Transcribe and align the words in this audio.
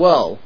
Well, 0.00 0.38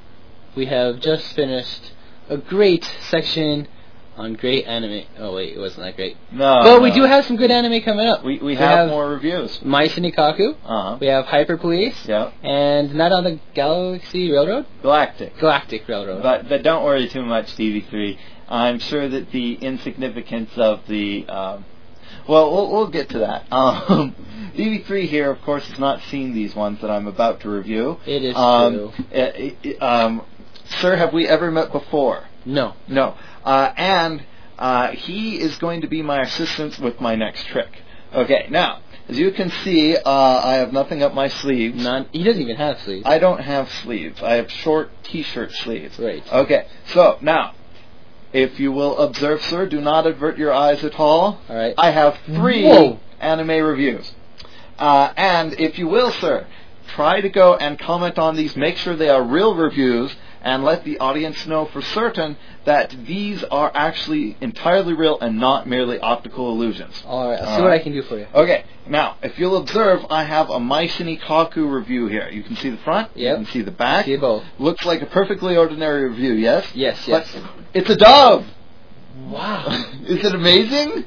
we 0.56 0.66
have 0.66 0.98
just 0.98 1.32
finished 1.34 1.92
a 2.28 2.36
great 2.36 2.84
section 3.08 3.68
on 4.16 4.34
great 4.34 4.66
anime. 4.66 5.04
Oh 5.18 5.32
wait, 5.34 5.54
it 5.56 5.60
wasn't 5.60 5.86
that 5.86 5.94
great. 5.94 6.16
No. 6.32 6.60
but 6.64 6.82
we 6.82 6.90
do 6.90 7.02
have 7.04 7.24
some 7.24 7.36
good 7.36 7.52
anime 7.52 7.80
coming 7.82 8.04
up. 8.06 8.24
We, 8.24 8.38
we 8.38 8.46
we 8.46 8.54
have, 8.56 8.78
have- 8.78 8.88
more 8.88 9.08
reviews. 9.08 9.62
Maison 9.62 10.02
Ikkoku. 10.02 10.56
Uh 10.64 10.82
huh. 10.82 10.98
We 11.00 11.06
have 11.06 11.26
Hyper 11.26 11.56
Police. 11.56 12.04
Yeah. 12.04 12.32
And 12.42 12.94
not 12.96 13.12
on 13.12 13.22
the 13.22 13.38
Galaxy 13.54 14.32
Railroad? 14.32 14.66
Galactic. 14.82 15.38
Galactic 15.38 15.86
Railroad. 15.86 16.22
But 16.24 16.48
but 16.48 16.64
don't 16.64 16.82
worry 16.84 17.08
too 17.08 17.24
much, 17.24 17.54
TV3. 17.56 18.18
I'm 18.48 18.80
sure 18.80 19.08
that 19.08 19.30
the 19.30 19.54
insignificance 19.54 20.50
of 20.56 20.80
the 20.88 21.26
um, 21.28 21.64
well, 22.28 22.52
we'll 22.52 22.70
we'll 22.72 22.88
get 22.90 23.08
to 23.10 23.18
that. 23.20 23.46
Um, 23.52 24.14
DV3 24.56 25.08
here, 25.08 25.30
of 25.30 25.40
course, 25.42 25.66
has 25.68 25.78
not 25.78 26.00
seen 26.10 26.32
these 26.32 26.54
ones 26.54 26.80
that 26.80 26.90
I'm 26.90 27.06
about 27.08 27.40
to 27.40 27.50
review. 27.50 27.98
it 28.06 28.22
is 28.22 28.36
Um, 28.36 28.72
true. 28.74 28.92
eh, 29.12 29.50
eh, 29.64 29.72
um, 29.84 30.22
sir, 30.80 30.96
have 30.96 31.12
we 31.12 31.26
ever 31.26 31.50
met 31.50 31.72
before? 31.72 32.24
No. 32.44 32.74
No. 32.88 33.14
Uh, 33.44 33.72
and 33.76 34.22
uh, 34.58 34.92
he 34.92 35.36
is 35.40 35.56
going 35.58 35.80
to 35.80 35.88
be 35.88 36.02
my 36.02 36.22
assistant 36.22 36.78
with 36.78 37.00
my 37.00 37.16
next 37.16 37.46
trick. 37.46 37.82
Okay, 38.14 38.46
now, 38.48 38.78
as 39.08 39.18
you 39.18 39.32
can 39.32 39.50
see, 39.64 39.96
uh, 39.96 40.08
I 40.10 40.54
have 40.54 40.72
nothing 40.72 41.02
up 41.02 41.12
my 41.14 41.26
sleeves. 41.28 41.82
None. 41.82 42.06
He 42.12 42.22
doesn't 42.22 42.40
even 42.40 42.56
have 42.56 42.78
sleeves. 42.82 43.02
I 43.06 43.18
don't 43.18 43.40
have 43.40 43.68
sleeves. 43.82 44.22
I 44.22 44.34
have 44.34 44.50
short 44.50 44.90
t-shirt 45.02 45.50
sleeves. 45.52 45.98
Right. 45.98 46.22
Okay, 46.32 46.66
so 46.86 47.18
now, 47.22 47.54
if 48.34 48.58
you 48.58 48.72
will 48.72 48.98
observe, 48.98 49.40
sir, 49.42 49.64
do 49.64 49.80
not 49.80 50.08
avert 50.08 50.36
your 50.36 50.52
eyes 50.52 50.82
at 50.82 50.98
all. 50.98 51.40
All 51.48 51.56
right. 51.56 51.72
I 51.78 51.92
have 51.92 52.18
three 52.26 52.64
Whoa. 52.64 52.98
anime 53.20 53.64
reviews. 53.64 54.12
Uh, 54.76 55.12
and 55.16 55.52
if 55.54 55.78
you 55.78 55.86
will, 55.86 56.10
sir, 56.10 56.44
try 56.88 57.20
to 57.20 57.28
go 57.28 57.54
and 57.54 57.78
comment 57.78 58.18
on 58.18 58.34
these. 58.34 58.56
Make 58.56 58.76
sure 58.76 58.96
they 58.96 59.08
are 59.08 59.22
real 59.22 59.54
reviews 59.54 60.16
and 60.44 60.62
let 60.62 60.84
the 60.84 60.98
audience 61.00 61.46
know 61.46 61.64
for 61.64 61.82
certain 61.82 62.36
that 62.66 62.94
these 63.06 63.42
are 63.44 63.72
actually 63.74 64.36
entirely 64.40 64.92
real 64.92 65.18
and 65.20 65.40
not 65.40 65.66
merely 65.66 65.98
optical 65.98 66.50
illusions. 66.52 67.02
All 67.06 67.30
right. 67.30 67.40
I'll 67.40 67.56
see 67.56 67.62
what. 67.62 67.72
I 67.72 67.78
can 67.80 67.92
do 67.92 68.02
for 68.02 68.18
you. 68.18 68.26
Okay, 68.34 68.64
now, 68.86 69.16
if 69.22 69.38
you'll 69.38 69.56
observe, 69.56 70.04
I 70.10 70.22
have 70.24 70.50
a 70.50 70.60
Maison 70.60 71.06
Ikkoku 71.08 71.68
review 71.68 72.06
here. 72.06 72.28
You 72.30 72.42
can 72.44 72.54
see 72.56 72.70
the 72.70 72.76
front, 72.78 73.10
Yep. 73.16 73.38
you 73.38 73.44
can 73.44 73.52
see 73.52 73.62
the 73.62 73.70
back. 73.72 74.04
See 74.04 74.16
both. 74.16 74.44
Looks 74.58 74.84
like 74.84 75.02
a 75.02 75.06
perfectly 75.06 75.56
ordinary 75.56 76.08
review, 76.08 76.34
yes? 76.34 76.66
Yes. 76.74 77.08
Yes. 77.08 77.32
But 77.34 77.42
it's 77.72 77.90
a 77.90 77.96
dove! 77.96 78.46
wow. 79.28 79.66
Is 80.06 80.24
it 80.24 80.34
amazing? 80.34 81.04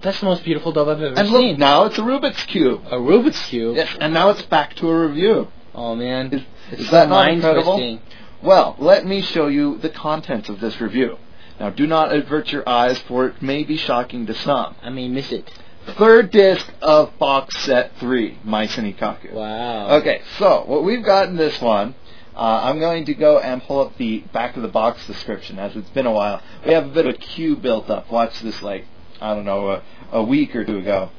That's 0.00 0.20
the 0.20 0.26
most 0.26 0.44
beautiful 0.44 0.72
dove 0.72 0.88
I've 0.88 1.02
ever 1.02 1.18
And 1.18 1.28
seen. 1.28 1.50
look, 1.50 1.58
now 1.58 1.84
it's 1.84 1.98
a 1.98 2.02
Rubik's 2.02 2.44
Cube. 2.44 2.82
A 2.86 2.96
Rubik's 2.96 3.44
cube. 3.46 3.76
Yes, 3.76 3.96
and 4.00 4.14
now 4.14 4.30
it's 4.30 4.42
back 4.42 4.74
to 4.76 4.88
a 4.88 5.06
review. 5.08 5.48
Oh 5.74 5.94
man. 5.96 6.32
Is, 6.72 6.80
is 6.80 6.90
that 6.90 7.08
not 7.08 7.28
incredible? 7.28 7.78
mind-twisting. 7.78 8.16
Well, 8.42 8.76
let 8.78 9.04
me 9.04 9.20
show 9.20 9.48
you 9.48 9.78
the 9.78 9.88
contents 9.88 10.48
of 10.48 10.60
this 10.60 10.80
review. 10.80 11.18
Now, 11.58 11.70
do 11.70 11.86
not 11.86 12.12
avert 12.12 12.52
your 12.52 12.68
eyes, 12.68 12.98
for 13.00 13.26
it 13.26 13.42
may 13.42 13.64
be 13.64 13.76
shocking 13.76 14.26
to 14.26 14.34
some. 14.34 14.76
I 14.80 14.90
may 14.90 15.08
miss 15.08 15.32
it. 15.32 15.50
Third 15.96 16.30
disc 16.30 16.70
of 16.80 17.18
box 17.18 17.58
set 17.62 17.96
3, 17.96 18.38
Maison 18.44 18.92
Ikkoku. 18.92 19.32
Wow. 19.32 19.96
Okay, 19.96 20.22
so 20.38 20.62
what 20.66 20.84
we've 20.84 21.04
got 21.04 21.28
in 21.28 21.36
this 21.36 21.60
one, 21.60 21.96
uh, 22.36 22.60
I'm 22.62 22.78
going 22.78 23.06
to 23.06 23.14
go 23.14 23.40
and 23.40 23.60
pull 23.62 23.80
up 23.80 23.96
the 23.96 24.20
back 24.32 24.54
of 24.54 24.62
the 24.62 24.68
box 24.68 25.04
description 25.06 25.58
as 25.58 25.74
it's 25.74 25.90
been 25.90 26.06
a 26.06 26.12
while. 26.12 26.40
We 26.64 26.74
have 26.74 26.86
a 26.86 26.90
bit 26.90 27.06
of 27.06 27.14
a 27.14 27.18
queue 27.18 27.56
built 27.56 27.90
up. 27.90 28.12
Watch 28.12 28.38
this, 28.40 28.62
like, 28.62 28.84
I 29.20 29.34
don't 29.34 29.46
know, 29.46 29.70
a, 29.70 29.82
a 30.12 30.22
week 30.22 30.54
or 30.54 30.64
two 30.64 30.78
ago. 30.78 31.10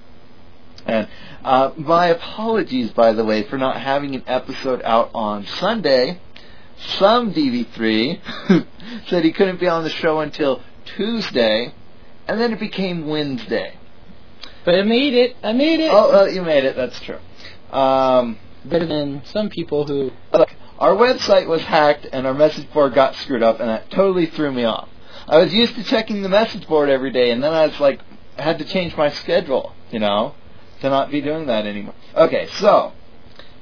And 0.86 1.10
uh, 1.44 1.72
my 1.76 2.08
apologies, 2.08 2.92
by 2.92 3.12
the 3.12 3.26
way, 3.26 3.44
for 3.44 3.58
not 3.58 3.82
having 3.82 4.16
an 4.16 4.24
episode 4.28 4.82
out 4.84 5.12
on 5.14 5.46
Sunday. 5.46 6.22
Some 6.98 7.34
DV3 7.34 8.66
said 9.08 9.24
he 9.24 9.32
couldn't 9.32 9.60
be 9.60 9.68
on 9.68 9.84
the 9.84 9.90
show 9.90 10.20
until 10.20 10.62
Tuesday, 10.86 11.74
and 12.28 12.40
then 12.40 12.54
it 12.54 12.60
became 12.60 13.08
Wednesday. 13.08 13.76
But 14.66 14.76
I 14.76 14.84
made 14.84 15.14
it. 15.14 15.36
I 15.44 15.54
made 15.54 15.80
it. 15.80 15.90
Oh, 15.92 16.10
well, 16.10 16.30
you 16.30 16.42
made 16.42 16.64
it. 16.64 16.76
That's 16.76 17.00
true. 17.02 17.20
Um, 17.72 18.38
Better 18.66 18.86
than 18.86 19.24
some 19.26 19.50
people 19.50 19.86
who. 19.88 20.12
Look, 20.34 20.50
our 20.80 20.94
website 20.94 21.48
was 21.48 21.62
hacked 21.62 22.08
and 22.12 22.28
our 22.28 22.34
message 22.34 22.72
board 22.74 22.94
got 22.94 23.16
screwed 23.16 23.44
up, 23.44 23.60
and 23.60 23.70
that 23.70 23.90
totally 23.90 24.26
threw 24.26 24.52
me 24.52 24.64
off. 24.64 24.90
I 25.28 25.38
was 25.38 25.54
used 25.54 25.76
to 25.76 25.84
checking 25.84 26.22
the 26.22 26.30
message 26.30 26.68
board 26.68 26.90
every 26.90 27.12
day, 27.12 27.32
and 27.32 27.44
then 27.44 27.54
I 27.54 27.68
was 27.68 27.80
like, 27.80 28.02
I 28.38 28.42
had 28.42 28.60
to 28.60 28.66
change 28.66 28.96
my 28.98 29.10
schedule, 29.10 29.74
you 29.92 30.00
know, 30.00 30.36
to 30.82 30.90
not 30.90 31.12
be 31.12 31.22
doing 31.22 31.48
that 31.48 31.66
anymore. 31.66 31.94
Okay, 32.16 32.48
so 32.60 32.94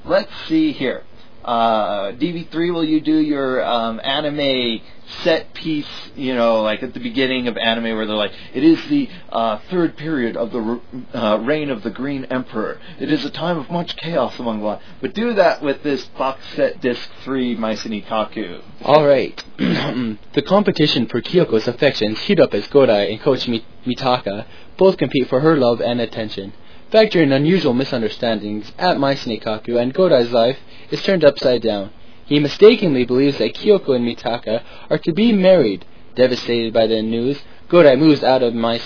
let's 0.06 0.32
see 0.48 0.72
here. 0.72 1.04
Uh, 1.48 2.12
DV3, 2.12 2.74
will 2.74 2.84
you 2.84 3.00
do 3.00 3.18
your 3.18 3.64
um, 3.66 4.02
anime 4.04 4.82
set 5.24 5.54
piece, 5.54 5.88
you 6.16 6.36
know, 6.36 6.62
like 6.62 6.84
at 6.84 6.94
the 6.94 7.00
beginning 7.00 7.48
of 7.48 7.56
anime 7.56 7.96
where 7.96 8.06
they're 8.06 8.18
like, 8.18 8.34
it 8.54 8.66
is 8.66 8.86
the 8.90 9.10
uh, 9.30 9.58
third 9.70 9.96
period 9.96 10.36
of 10.36 10.52
the 10.52 10.82
uh, 11.14 11.38
reign 11.38 11.70
of 11.70 11.84
the 11.84 11.90
Green 11.90 12.26
Emperor. 12.26 12.82
It 13.00 13.10
is 13.12 13.24
a 13.24 13.30
time 13.30 13.58
of 13.58 13.72
much 13.72 13.96
chaos 13.96 14.38
among 14.40 14.60
the 14.60 14.66
lot. 14.66 14.82
But 15.00 15.14
do 15.14 15.36
that 15.36 15.62
with 15.62 15.84
this 15.84 16.04
box 16.18 16.42
set 16.56 16.82
disc 16.82 17.10
3 17.24 17.56
Maison 17.56 17.94
Ikkoku. 17.94 18.62
All 18.82 19.08
right. 19.08 19.42
the 19.58 20.44
competition 20.46 21.08
for 21.08 21.22
Kyoko's 21.22 21.68
affections 21.68 22.20
heat 22.20 22.42
up 22.42 22.54
as 22.54 22.68
Godai 22.68 23.10
and 23.10 23.22
Coach 23.22 23.48
Mi- 23.48 23.66
Mitaka 23.86 24.46
both 24.78 24.98
compete 24.98 25.30
for 25.30 25.40
her 25.40 25.56
love 25.56 25.80
and 25.80 26.02
attention. 26.02 26.52
Factor 26.92 27.22
in 27.22 27.34
unusual 27.34 27.74
misunderstandings 27.74 28.72
at 28.78 28.98
My 28.98 29.12
and 29.12 29.94
Godai's 29.94 30.32
life 30.32 30.58
is 30.90 31.04
turned 31.04 31.26
upside 31.26 31.62
down. 31.62 31.92
He 32.26 32.40
mistakenly 32.40 33.04
believes 33.04 33.40
that 33.40 33.56
Kyoko 33.56 33.94
and 33.94 34.08
Mitaka 34.08 34.64
are 34.90 34.98
to 35.00 35.12
be 35.12 35.34
married. 35.34 35.86
Devastated 36.16 36.74
by 36.74 36.88
the 36.88 37.02
news, 37.02 37.42
Godai 37.68 38.00
moves 38.00 38.24
out 38.24 38.42
of 38.42 38.54
My. 38.54 38.80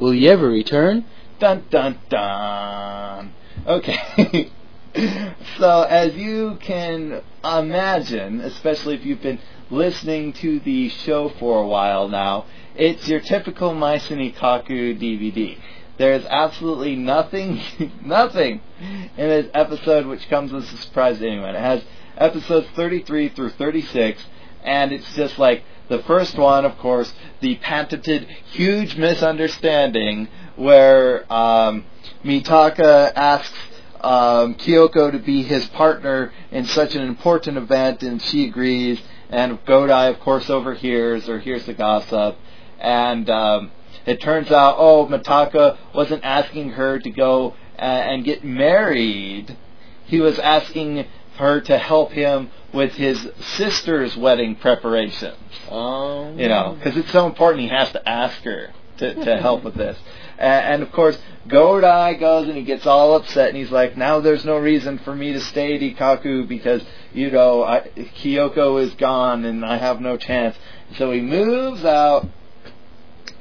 Will 0.00 0.12
he 0.12 0.26
ever 0.26 0.48
return? 0.48 1.04
Dun 1.38 1.64
dun 1.68 1.98
dun. 2.08 3.34
Okay. 3.66 4.50
so 5.58 5.82
as 5.82 6.14
you 6.14 6.56
can 6.62 7.20
imagine, 7.44 8.40
especially 8.40 8.94
if 8.94 9.04
you've 9.04 9.22
been 9.22 9.38
listening 9.70 10.32
to 10.34 10.60
the 10.60 10.88
show 10.88 11.28
for 11.38 11.62
a 11.62 11.66
while 11.66 12.08
now, 12.08 12.46
it's 12.74 13.06
your 13.06 13.20
typical 13.20 13.74
Ikkoku 13.74 14.98
DVD. 14.98 15.58
There's 15.98 16.24
absolutely 16.24 16.96
nothing, 16.96 17.60
nothing 18.04 18.60
in 18.80 19.28
this 19.28 19.50
episode 19.54 20.06
which 20.06 20.28
comes 20.28 20.52
as 20.52 20.72
a 20.72 20.76
surprise 20.78 21.18
to 21.18 21.28
anyone. 21.28 21.54
It 21.54 21.60
has 21.60 21.82
episodes 22.16 22.66
33 22.74 23.30
through 23.30 23.50
36, 23.50 24.24
and 24.64 24.92
it's 24.92 25.14
just 25.14 25.38
like 25.38 25.64
the 25.88 26.02
first 26.04 26.36
one, 26.38 26.64
of 26.64 26.78
course, 26.78 27.12
the 27.40 27.56
patented 27.56 28.26
huge 28.52 28.96
misunderstanding 28.96 30.28
where 30.56 31.30
um, 31.32 31.84
Mitaka 32.24 33.12
asks 33.14 33.58
um, 34.00 34.54
Kyoko 34.54 35.12
to 35.12 35.18
be 35.18 35.42
his 35.42 35.66
partner 35.68 36.32
in 36.50 36.64
such 36.64 36.94
an 36.94 37.02
important 37.02 37.56
event, 37.56 38.02
and 38.02 38.20
she 38.22 38.46
agrees. 38.46 39.00
And 39.28 39.64
Godai, 39.64 40.10
of 40.10 40.20
course, 40.20 40.50
overhears 40.50 41.28
or 41.28 41.38
hears 41.38 41.64
the 41.64 41.74
gossip, 41.74 42.36
and 42.78 43.28
um, 43.30 43.70
it 44.06 44.20
turns 44.20 44.50
out, 44.50 44.76
oh, 44.78 45.06
Mitaka 45.06 45.78
wasn't 45.94 46.24
asking 46.24 46.70
her 46.70 46.98
to 46.98 47.10
go 47.10 47.54
uh, 47.78 47.82
and 47.82 48.24
get 48.24 48.44
married. 48.44 49.56
He 50.04 50.20
was 50.20 50.38
asking 50.38 51.06
her 51.36 51.60
to 51.62 51.78
help 51.78 52.12
him 52.12 52.50
with 52.72 52.92
his 52.94 53.28
sister's 53.40 54.16
wedding 54.16 54.56
preparations. 54.56 55.36
Um, 55.70 56.38
You 56.38 56.48
know, 56.48 56.76
because 56.78 56.96
it's 56.96 57.10
so 57.12 57.26
important, 57.26 57.62
he 57.62 57.68
has 57.68 57.90
to 57.92 58.08
ask 58.08 58.42
her 58.42 58.72
to, 58.98 59.14
to 59.24 59.36
help 59.40 59.64
with 59.64 59.74
this. 59.74 59.98
And, 60.38 60.74
and 60.74 60.82
of 60.82 60.92
course, 60.92 61.18
Godai 61.48 62.18
goes 62.20 62.48
and 62.48 62.56
he 62.56 62.62
gets 62.64 62.86
all 62.86 63.14
upset 63.16 63.48
and 63.48 63.56
he's 63.56 63.70
like, 63.70 63.96
now 63.96 64.20
there's 64.20 64.44
no 64.44 64.58
reason 64.58 64.98
for 64.98 65.14
me 65.14 65.32
to 65.32 65.40
stay 65.40 65.74
at 65.74 65.80
Ikkoku 65.80 66.46
because, 66.46 66.82
you 67.12 67.30
know, 67.30 67.62
I, 67.64 67.80
Kyoko 67.80 68.82
is 68.82 68.94
gone 68.94 69.44
and 69.44 69.64
I 69.64 69.76
have 69.78 70.00
no 70.00 70.16
chance. 70.16 70.56
So 70.98 71.10
he 71.10 71.20
moves 71.20 71.84
out 71.84 72.28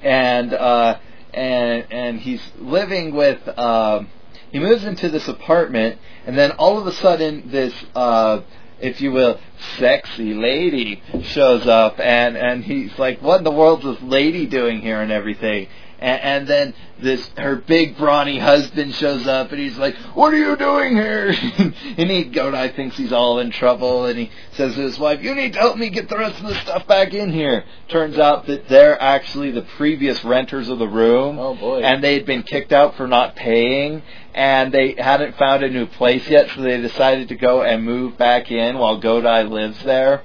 and, 0.03 0.53
uh, 0.53 1.00
and, 1.33 1.86
and 1.92 2.19
he's 2.19 2.42
living 2.59 3.15
with, 3.15 3.48
um, 3.57 4.09
he 4.51 4.59
moves 4.59 4.83
into 4.83 5.09
this 5.09 5.27
apartment 5.27 6.00
and 6.25 6.38
then 6.38 6.51
all 6.51 6.77
of 6.77 6.88
a 6.88 6.92
sudden 6.94 7.50
this, 7.51 7.74
uh, 7.95 8.42
if 8.80 9.00
you 9.00 9.12
will, 9.12 9.39
sexy 9.77 10.33
lady 10.33 11.01
shows 11.24 11.68
up 11.68 12.00
and, 12.00 12.36
and 12.36 12.63
he's 12.63 12.98
like, 12.98 13.21
what 13.21 13.38
in 13.38 13.44
the 13.44 13.51
world's 13.51 13.83
this 13.83 14.01
lady 14.01 14.48
doing 14.48 14.81
here 14.81 15.01
and 15.01 15.12
everything? 15.12 15.68
And, 16.01 16.21
and 16.21 16.48
then 16.48 16.74
this 17.00 17.30
her 17.38 17.56
big 17.56 17.95
brawny 17.98 18.39
husband 18.39 18.95
shows 18.95 19.27
up, 19.27 19.51
and 19.51 19.62
he's 19.62 19.77
like, 19.77 19.95
"What 20.15 20.33
are 20.33 20.38
you 20.38 20.56
doing 20.56 20.95
here?" 20.95 21.27
and 21.57 22.09
he 22.09 22.25
Godai 22.25 22.75
thinks 22.75 22.98
he's 22.98 23.13
all 23.13 23.39
in 23.39 23.51
trouble, 23.51 24.06
and 24.06 24.18
he 24.18 24.31
says 24.53 24.74
to 24.75 24.81
his 24.81 24.98
wife, 24.98 25.21
"You 25.21 25.36
need 25.36 25.53
to 25.53 25.59
help 25.59 25.77
me 25.77 25.89
get 25.89 26.09
the 26.09 26.18
rest 26.18 26.39
of 26.42 26.48
the 26.48 26.56
stuff 26.56 26.88
back 26.88 27.13
in 27.13 27.31
here." 27.31 27.65
Turns 27.88 28.18
out 28.18 28.48
that 28.48 28.68
they're 28.68 29.00
actually 29.00 29.51
the 29.51 29.62
previous 29.62 30.24
renters 30.24 30.69
of 30.69 30.80
the 30.80 30.88
room, 30.88 31.38
Oh 31.38 31.56
boy. 31.56 31.81
and 31.81 32.03
they 32.03 32.15
had 32.15 32.25
been 32.25 32.44
kicked 32.44 32.74
out 32.74 32.95
for 32.95 33.07
not 33.07 33.36
paying, 33.36 34.01
and 34.33 34.71
they 34.71 34.95
hadn't 34.98 35.38
found 35.38 35.63
a 35.63 35.69
new 35.69 35.86
place 35.86 36.27
yet, 36.27 36.50
so 36.50 36.62
they 36.62 36.81
decided 36.81 37.30
to 37.30 37.36
go 37.36 37.62
and 37.62 37.83
move 37.83 38.18
back 38.18 38.51
in 38.51 38.77
while 38.80 39.00
Godai 39.00 39.48
lives 39.50 39.83
there. 39.83 40.24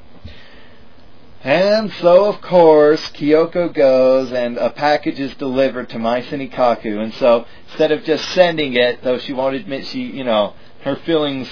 And 1.47 1.93
so, 2.01 2.25
of 2.25 2.41
course, 2.41 3.01
Kyoko 3.13 3.73
goes 3.73 4.33
and 4.33 4.59
a 4.59 4.69
package 4.69 5.21
is 5.21 5.33
delivered 5.37 5.89
to 5.91 5.99
Mai 6.01 6.23
Kaku. 6.23 7.01
And 7.01 7.15
so, 7.15 7.47
instead 7.69 7.93
of 7.93 8.03
just 8.03 8.29
sending 8.31 8.75
it, 8.75 9.05
though 9.05 9.19
she 9.19 9.33
won't 9.33 9.55
admit 9.55 9.87
she, 9.87 10.01
you 10.01 10.25
know, 10.25 10.55
her 10.83 10.97
feelings 10.97 11.49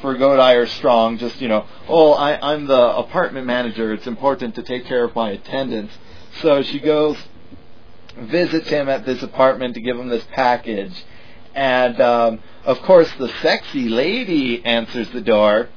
for 0.00 0.14
Godai 0.16 0.62
are 0.62 0.66
strong, 0.66 1.18
just, 1.18 1.42
you 1.42 1.48
know, 1.48 1.66
oh, 1.88 2.14
I, 2.14 2.54
I'm 2.54 2.66
the 2.66 2.96
apartment 2.96 3.46
manager. 3.46 3.92
It's 3.92 4.06
important 4.06 4.54
to 4.54 4.62
take 4.62 4.86
care 4.86 5.04
of 5.04 5.14
my 5.14 5.32
attendance. 5.32 5.92
So 6.40 6.62
she 6.62 6.80
goes, 6.80 7.18
visits 8.16 8.70
him 8.70 8.88
at 8.88 9.04
this 9.04 9.22
apartment 9.22 9.74
to 9.74 9.82
give 9.82 9.98
him 9.98 10.08
this 10.08 10.24
package. 10.32 11.04
And, 11.54 12.00
um, 12.00 12.40
of 12.64 12.80
course, 12.80 13.12
the 13.18 13.28
sexy 13.42 13.90
lady 13.90 14.64
answers 14.64 15.10
the 15.10 15.20
door 15.20 15.68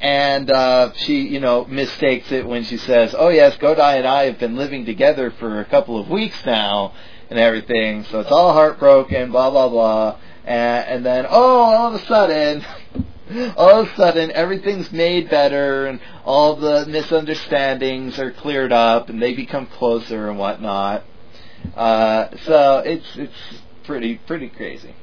and 0.00 0.50
uh, 0.50 0.92
she, 0.94 1.20
you 1.22 1.40
know, 1.40 1.64
mistakes 1.64 2.30
it 2.30 2.46
when 2.46 2.64
she 2.64 2.76
says, 2.76 3.14
"Oh 3.16 3.28
yes, 3.28 3.56
Godai 3.56 3.98
and 3.98 4.06
I 4.06 4.24
have 4.24 4.38
been 4.38 4.56
living 4.56 4.84
together 4.84 5.30
for 5.30 5.60
a 5.60 5.64
couple 5.64 5.98
of 5.98 6.08
weeks 6.08 6.44
now, 6.44 6.92
and 7.30 7.38
everything." 7.38 8.04
So 8.04 8.20
it's 8.20 8.30
all 8.30 8.52
heartbroken, 8.52 9.30
blah 9.30 9.50
blah 9.50 9.68
blah, 9.68 10.18
and, 10.44 10.86
and 10.88 11.06
then 11.06 11.26
oh, 11.28 11.60
all 11.62 11.94
of 11.94 12.00
a 12.00 12.06
sudden, 12.06 12.64
all 13.56 13.80
of 13.80 13.88
a 13.88 13.96
sudden, 13.96 14.30
everything's 14.32 14.92
made 14.92 15.30
better, 15.30 15.86
and 15.86 16.00
all 16.24 16.56
the 16.56 16.84
misunderstandings 16.86 18.18
are 18.18 18.32
cleared 18.32 18.72
up, 18.72 19.08
and 19.08 19.22
they 19.22 19.32
become 19.32 19.66
closer 19.66 20.28
and 20.28 20.38
whatnot. 20.38 21.04
Uh, 21.74 22.28
so 22.44 22.78
it's 22.84 23.16
it's 23.16 23.62
pretty 23.84 24.16
pretty 24.26 24.48
crazy. 24.48 24.94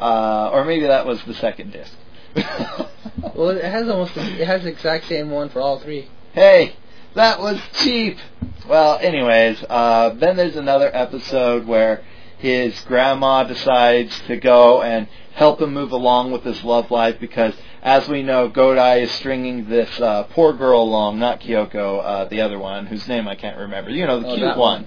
Uh, 0.00 0.48
or 0.52 0.64
maybe 0.64 0.86
that 0.86 1.04
was 1.04 1.22
the 1.24 1.34
second 1.34 1.72
disc. 1.72 1.92
well, 3.34 3.50
it 3.50 3.64
has 3.64 3.88
almost 3.88 4.16
it 4.16 4.46
has 4.46 4.62
the 4.62 4.68
exact 4.68 5.06
same 5.06 5.30
one 5.30 5.48
for 5.48 5.60
all 5.60 5.78
three. 5.78 6.08
hey, 6.32 6.74
that 7.14 7.40
was 7.40 7.60
cheap. 7.74 8.18
Well, 8.68 8.98
anyways, 8.98 9.64
uh, 9.68 10.10
then 10.14 10.36
there's 10.36 10.56
another 10.56 10.90
episode 10.94 11.66
where 11.66 12.02
his 12.38 12.78
grandma 12.82 13.44
decides 13.44 14.18
to 14.22 14.36
go 14.36 14.82
and 14.82 15.08
help 15.34 15.60
him 15.60 15.74
move 15.74 15.92
along 15.92 16.30
with 16.32 16.42
his 16.44 16.62
love 16.64 16.90
life 16.90 17.16
because, 17.20 17.54
as 17.82 18.08
we 18.08 18.22
know, 18.22 18.48
Godai 18.48 19.02
is 19.02 19.10
stringing 19.12 19.68
this 19.68 20.00
uh, 20.00 20.22
poor 20.30 20.52
girl 20.52 20.82
along, 20.82 21.18
not 21.18 21.40
Kyoko, 21.40 22.02
uh, 22.02 22.24
the 22.26 22.40
other 22.40 22.58
one, 22.58 22.86
whose 22.86 23.06
name 23.08 23.26
I 23.28 23.34
can't 23.34 23.58
remember. 23.58 23.90
You 23.90 24.06
know, 24.06 24.20
the 24.20 24.26
Oh, 24.28 24.34
cute 24.36 24.46
that 24.46 24.56
one. 24.58 24.86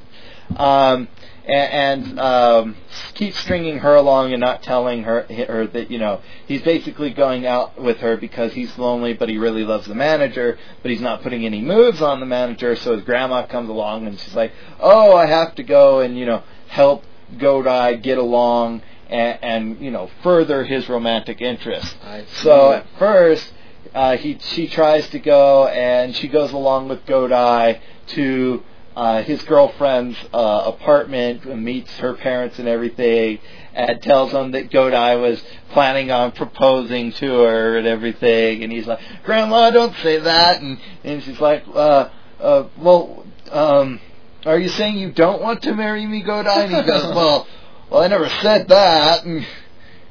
Um, 0.56 1.08
and, 1.46 2.10
and 2.10 2.20
um, 2.20 2.76
keeps 3.16 3.38
stringing 3.40 3.80
her 3.80 3.96
along 3.96 4.32
and 4.32 4.40
not 4.40 4.64
telling 4.64 5.04
her 5.04 5.24
her 5.48 5.68
that 5.68 5.92
you 5.92 6.00
know 6.00 6.22
he's 6.48 6.62
basically 6.62 7.12
going 7.12 7.46
out 7.46 7.80
with 7.82 7.98
her 7.98 8.18
because 8.18 8.54
he's 8.54 8.78
lonely, 8.78 9.14
but 9.14 9.30
he 9.30 9.38
really 9.38 9.64
loves 9.64 9.88
the 9.88 9.96
manager, 9.96 10.58
but 10.82 10.92
he's 10.92 11.02
not 11.02 11.22
putting 11.22 11.46
any 11.46 11.62
moves 11.62 12.02
on 12.02 12.20
the 12.20 12.26
manager. 12.26 12.76
So 12.76 12.96
his 12.96 13.04
grandma 13.04 13.46
comes 13.46 13.70
along 13.70 14.08
and 14.08 14.20
she's 14.20 14.36
like, 14.36 14.54
"Oh, 14.80 15.16
I 15.16 15.26
have 15.26 15.56
to 15.56 15.64
go 15.64 16.00
and 16.00 16.18
you 16.18 16.26
know 16.26 16.44
help 16.68 17.04
Godai 17.36 18.02
get 18.02 18.18
along 18.18 18.82
and, 19.10 19.40
and 19.42 19.82
you 19.82 19.92
know 19.92 20.10
further 20.22 20.64
his 20.64 20.88
romantic 20.88 21.42
interest." 21.42 21.96
So 22.44 22.72
at 22.72 22.86
first, 22.98 23.52
uh, 23.94 24.18
he 24.18 24.38
she 24.40 24.68
tries 24.68 25.08
to 25.10 25.20
go, 25.20 25.68
and 25.68 26.16
she 26.16 26.28
goes 26.28 26.54
along 26.54 26.88
with 26.88 27.06
Godai 27.06 27.80
to 28.08 28.64
uh, 28.96 29.24
his 29.24 29.42
girlfriend's 29.44 30.18
uh, 30.34 30.64
apartment, 30.66 31.46
and 31.46 31.64
meets 31.64 31.92
her 31.98 32.14
parents 32.14 32.60
and 32.60 32.68
everything, 32.68 33.40
and 33.74 34.02
tells 34.02 34.32
them 34.32 34.52
that 34.52 34.70
Godai 34.70 35.20
was 35.20 35.44
planning 35.72 36.12
on 36.12 36.32
proposing 36.32 37.12
to 37.14 37.40
her 37.42 37.78
and 37.78 37.88
everything, 37.88 38.64
and 38.64 38.72
he's 38.72 38.86
like, 38.88 39.00
"Grandma, 39.24 39.72
don't 39.72 39.96
say 39.98 40.20
that," 40.20 40.62
and 40.62 40.80
and 41.04 41.24
she's 41.24 41.40
like, 41.40 41.64
uh, 41.74 42.10
uh, 42.40 42.68
"Well, 42.78 43.26
um, 43.52 44.00
are 44.46 44.60
you 44.60 44.70
saying 44.70 44.98
you 44.98 45.12
don't 45.12 45.42
want 45.42 45.64
to 45.64 45.74
marry 45.74 46.06
me, 46.06 46.22
Godai?" 46.24 46.66
And 46.66 46.76
he 46.76 46.82
goes, 46.84 47.04
"Well, 47.16 47.48
well, 47.90 48.04
I 48.04 48.08
never 48.08 48.30
said 48.30 48.68
that." 48.68 49.26
And, 49.26 49.46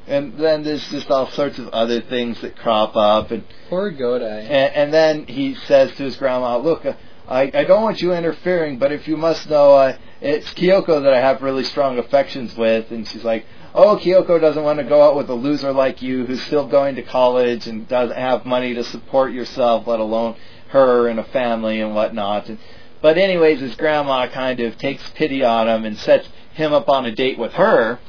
and 0.05 0.37
then 0.37 0.63
there's 0.63 0.85
just 0.89 1.09
all 1.09 1.31
sorts 1.31 1.57
of 1.59 1.69
other 1.69 2.01
things 2.01 2.41
that 2.41 2.57
crop 2.57 2.97
up, 2.97 3.31
and 3.31 3.45
Poor 3.69 3.89
Godai. 3.93 4.41
and, 4.41 4.75
and 4.75 4.93
then 4.93 5.25
he 5.27 5.55
says 5.55 5.95
to 5.95 6.03
his 6.03 6.17
grandma, 6.17 6.57
"Look, 6.57 6.85
uh, 6.85 6.93
I 7.33 7.51
I 7.53 7.63
don't 7.63 7.81
want 7.81 8.01
you 8.01 8.13
interfering, 8.13 8.77
but 8.77 8.91
if 8.91 9.07
you 9.07 9.17
must 9.17 9.49
know, 9.49 9.75
uh, 9.75 9.97
it's 10.21 10.53
Kyoko 10.53 11.03
that 11.03 11.13
I 11.13 11.19
have 11.19 11.41
really 11.41 11.63
strong 11.63 11.97
affections 11.97 12.55
with." 12.55 12.91
And 12.91 13.07
she's 13.07 13.23
like, 13.23 13.45
"Oh, 13.73 13.97
Kyoko 13.97 14.39
doesn't 14.39 14.63
want 14.63 14.79
to 14.79 14.85
go 14.85 15.01
out 15.01 15.15
with 15.15 15.29
a 15.29 15.33
loser 15.33 15.71
like 15.71 16.01
you, 16.01 16.25
who's 16.25 16.41
still 16.43 16.67
going 16.67 16.95
to 16.95 17.01
college 17.01 17.67
and 17.67 17.87
doesn't 17.87 18.17
have 18.17 18.45
money 18.45 18.73
to 18.75 18.83
support 18.83 19.33
yourself, 19.33 19.87
let 19.87 19.99
alone 19.99 20.35
her 20.69 21.07
and 21.07 21.19
a 21.19 21.23
family 21.25 21.81
and 21.81 21.95
whatnot." 21.95 22.49
And, 22.49 22.59
but 23.01 23.17
anyways, 23.17 23.59
his 23.59 23.75
grandma 23.75 24.27
kind 24.27 24.59
of 24.61 24.77
takes 24.77 25.07
pity 25.11 25.43
on 25.43 25.67
him 25.67 25.85
and 25.85 25.97
sets 25.97 26.27
him 26.53 26.71
up 26.71 26.87
on 26.87 27.05
a 27.05 27.11
date 27.11 27.37
with 27.37 27.53
her 27.53 27.99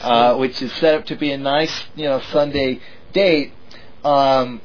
uh, 0.00 0.36
which 0.36 0.60
is 0.62 0.72
set 0.74 0.94
up 0.94 1.04
to 1.06 1.16
be 1.16 1.32
a 1.32 1.38
nice, 1.38 1.84
you 1.94 2.04
know, 2.04 2.20
Sunday 2.32 2.80
date. 3.12 3.52
Um, 4.04 4.60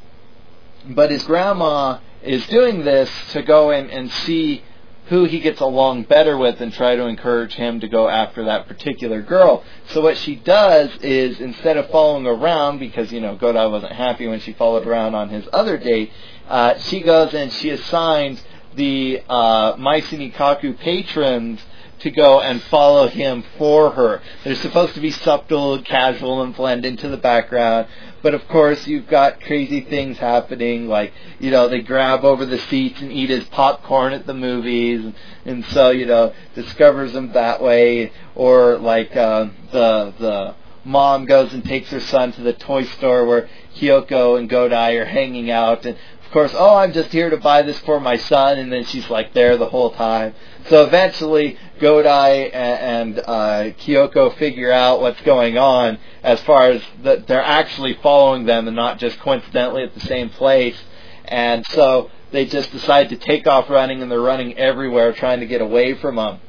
but 0.85 1.11
his 1.11 1.23
grandma 1.23 1.99
is 2.23 2.45
doing 2.47 2.83
this 2.83 3.09
to 3.31 3.41
go 3.41 3.71
in 3.71 3.89
and 3.89 4.11
see 4.11 4.63
who 5.07 5.25
he 5.25 5.39
gets 5.39 5.59
along 5.59 6.03
better 6.03 6.37
with 6.37 6.61
and 6.61 6.71
try 6.71 6.95
to 6.95 7.05
encourage 7.05 7.53
him 7.53 7.81
to 7.81 7.87
go 7.87 8.07
after 8.07 8.45
that 8.45 8.67
particular 8.67 9.21
girl. 9.21 9.63
So 9.89 9.99
what 10.01 10.17
she 10.17 10.35
does 10.35 10.89
is 11.01 11.41
instead 11.41 11.75
of 11.75 11.89
following 11.89 12.25
around, 12.25 12.79
because, 12.79 13.11
you 13.11 13.19
know, 13.19 13.35
Godai 13.35 13.69
wasn't 13.69 13.91
happy 13.91 14.27
when 14.27 14.39
she 14.39 14.53
followed 14.53 14.87
around 14.87 15.15
on 15.15 15.27
his 15.27 15.45
other 15.51 15.77
date, 15.77 16.11
uh, 16.47 16.77
she 16.79 17.01
goes 17.01 17.33
and 17.33 17.51
she 17.51 17.71
assigns 17.71 18.41
the 18.75 19.21
uh, 19.27 19.75
Maison 19.77 20.31
Ikkoku 20.31 20.79
patrons 20.79 21.59
to 22.01 22.11
go 22.11 22.41
and 22.41 22.61
follow 22.63 23.07
him 23.07 23.43
for 23.57 23.91
her. 23.91 24.21
They're 24.43 24.55
supposed 24.55 24.95
to 24.95 25.01
be 25.01 25.11
subtle, 25.11 25.81
casual, 25.83 26.41
and 26.41 26.55
blend 26.55 26.85
into 26.85 27.07
the 27.09 27.17
background. 27.17 27.87
But 28.21 28.33
of 28.33 28.47
course, 28.47 28.87
you've 28.87 29.07
got 29.07 29.41
crazy 29.41 29.81
things 29.81 30.17
happening, 30.17 30.87
like 30.87 31.13
you 31.39 31.51
know 31.51 31.67
they 31.67 31.81
grab 31.81 32.23
over 32.23 32.45
the 32.45 32.57
seats 32.57 33.01
and 33.01 33.11
eat 33.11 33.29
his 33.29 33.45
popcorn 33.45 34.13
at 34.13 34.25
the 34.25 34.33
movies, 34.33 35.03
and, 35.03 35.15
and 35.45 35.65
so 35.65 35.89
you 35.89 36.05
know 36.05 36.33
discovers 36.55 37.13
them 37.13 37.33
that 37.33 37.61
way. 37.61 38.11
Or 38.35 38.77
like 38.77 39.15
uh, 39.15 39.49
the 39.71 40.13
the 40.19 40.55
mom 40.83 41.25
goes 41.25 41.53
and 41.53 41.63
takes 41.63 41.89
her 41.91 41.99
son 41.99 42.31
to 42.33 42.41
the 42.41 42.53
toy 42.53 42.83
store 42.85 43.25
where 43.25 43.49
Kyoko 43.75 44.39
and 44.39 44.49
Godai 44.49 44.99
are 44.99 45.05
hanging 45.05 45.51
out, 45.51 45.85
and 45.85 45.97
of 46.31 46.33
course, 46.33 46.53
oh, 46.55 46.77
I'm 46.77 46.93
just 46.93 47.11
here 47.11 47.29
to 47.29 47.35
buy 47.35 47.61
this 47.61 47.77
for 47.79 47.99
my 47.99 48.15
son, 48.15 48.57
and 48.57 48.71
then 48.71 48.85
she's 48.85 49.09
like 49.09 49.33
there 49.33 49.57
the 49.57 49.67
whole 49.67 49.91
time. 49.91 50.33
So 50.69 50.85
eventually, 50.85 51.57
Godai 51.81 52.45
and, 52.53 53.17
and 53.17 53.19
uh, 53.19 53.73
Kyoko 53.77 54.37
figure 54.37 54.71
out 54.71 55.01
what's 55.01 55.19
going 55.23 55.57
on 55.57 55.99
as 56.23 56.41
far 56.43 56.69
as 56.69 56.81
that 57.03 57.27
they're 57.27 57.43
actually 57.43 57.95
following 57.95 58.45
them 58.45 58.67
and 58.67 58.77
not 58.77 58.97
just 58.97 59.19
coincidentally 59.19 59.83
at 59.83 59.93
the 59.93 59.99
same 59.99 60.29
place. 60.29 60.81
And 61.25 61.65
so 61.65 62.09
they 62.31 62.45
just 62.45 62.71
decide 62.71 63.09
to 63.09 63.17
take 63.17 63.45
off 63.45 63.69
running, 63.69 64.01
and 64.01 64.09
they're 64.09 64.21
running 64.21 64.57
everywhere 64.57 65.11
trying 65.11 65.41
to 65.41 65.45
get 65.45 65.59
away 65.59 65.95
from 65.95 66.15
them. 66.15 66.39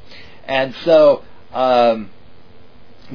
And 0.45 0.73
so 0.85 1.25
um, 1.51 2.09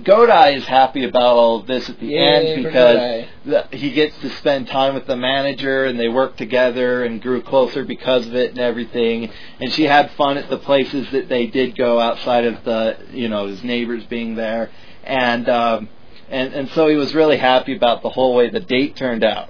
Godai 0.05 0.57
is 0.57 0.65
happy 0.65 1.05
about 1.05 1.37
all 1.37 1.61
of 1.61 1.67
this 1.67 1.89
at 1.89 1.99
the 2.01 2.07
Yay 2.07 2.55
end 2.55 2.65
because 2.65 3.27
the, 3.45 3.77
he 3.77 3.91
gets 3.93 4.19
to 4.19 4.31
spend 4.31 4.69
time 4.69 4.95
with 4.95 5.07
the 5.07 5.17
manager 5.17 5.85
and 5.85 5.99
they 5.99 6.09
work 6.09 6.37
together 6.37 7.05
and 7.05 7.21
grew 7.21 7.43
closer 7.43 7.85
because 7.85 8.27
of 8.27 8.35
it 8.35 8.51
and 8.51 8.59
everything. 8.59 9.31
And 9.61 9.73
she 9.73 9.85
had 9.85 10.11
fun 10.13 10.37
at 10.37 10.49
the 10.49 10.59
places 10.59 11.11
that 11.13 11.29
they 11.29 11.47
did 11.47 11.77
go 11.77 12.01
outside 12.01 12.45
of 12.45 12.65
the, 12.65 12.99
you 13.13 13.29
know, 13.29 13.47
his 13.47 13.63
neighbors 13.63 14.05
being 14.05 14.35
there. 14.35 14.71
And, 15.05 15.49
um, 15.49 15.89
and, 16.29 16.53
and 16.55 16.69
so 16.71 16.89
he 16.89 16.97
was 16.97 17.15
really 17.15 17.39
happy 17.39 17.77
about 17.77 18.03
the 18.03 18.11
whole 18.11 18.35
way 18.35 18.51
the 18.51 18.61
date 18.61 18.97
turned 18.97 19.25
out. 19.25 19.49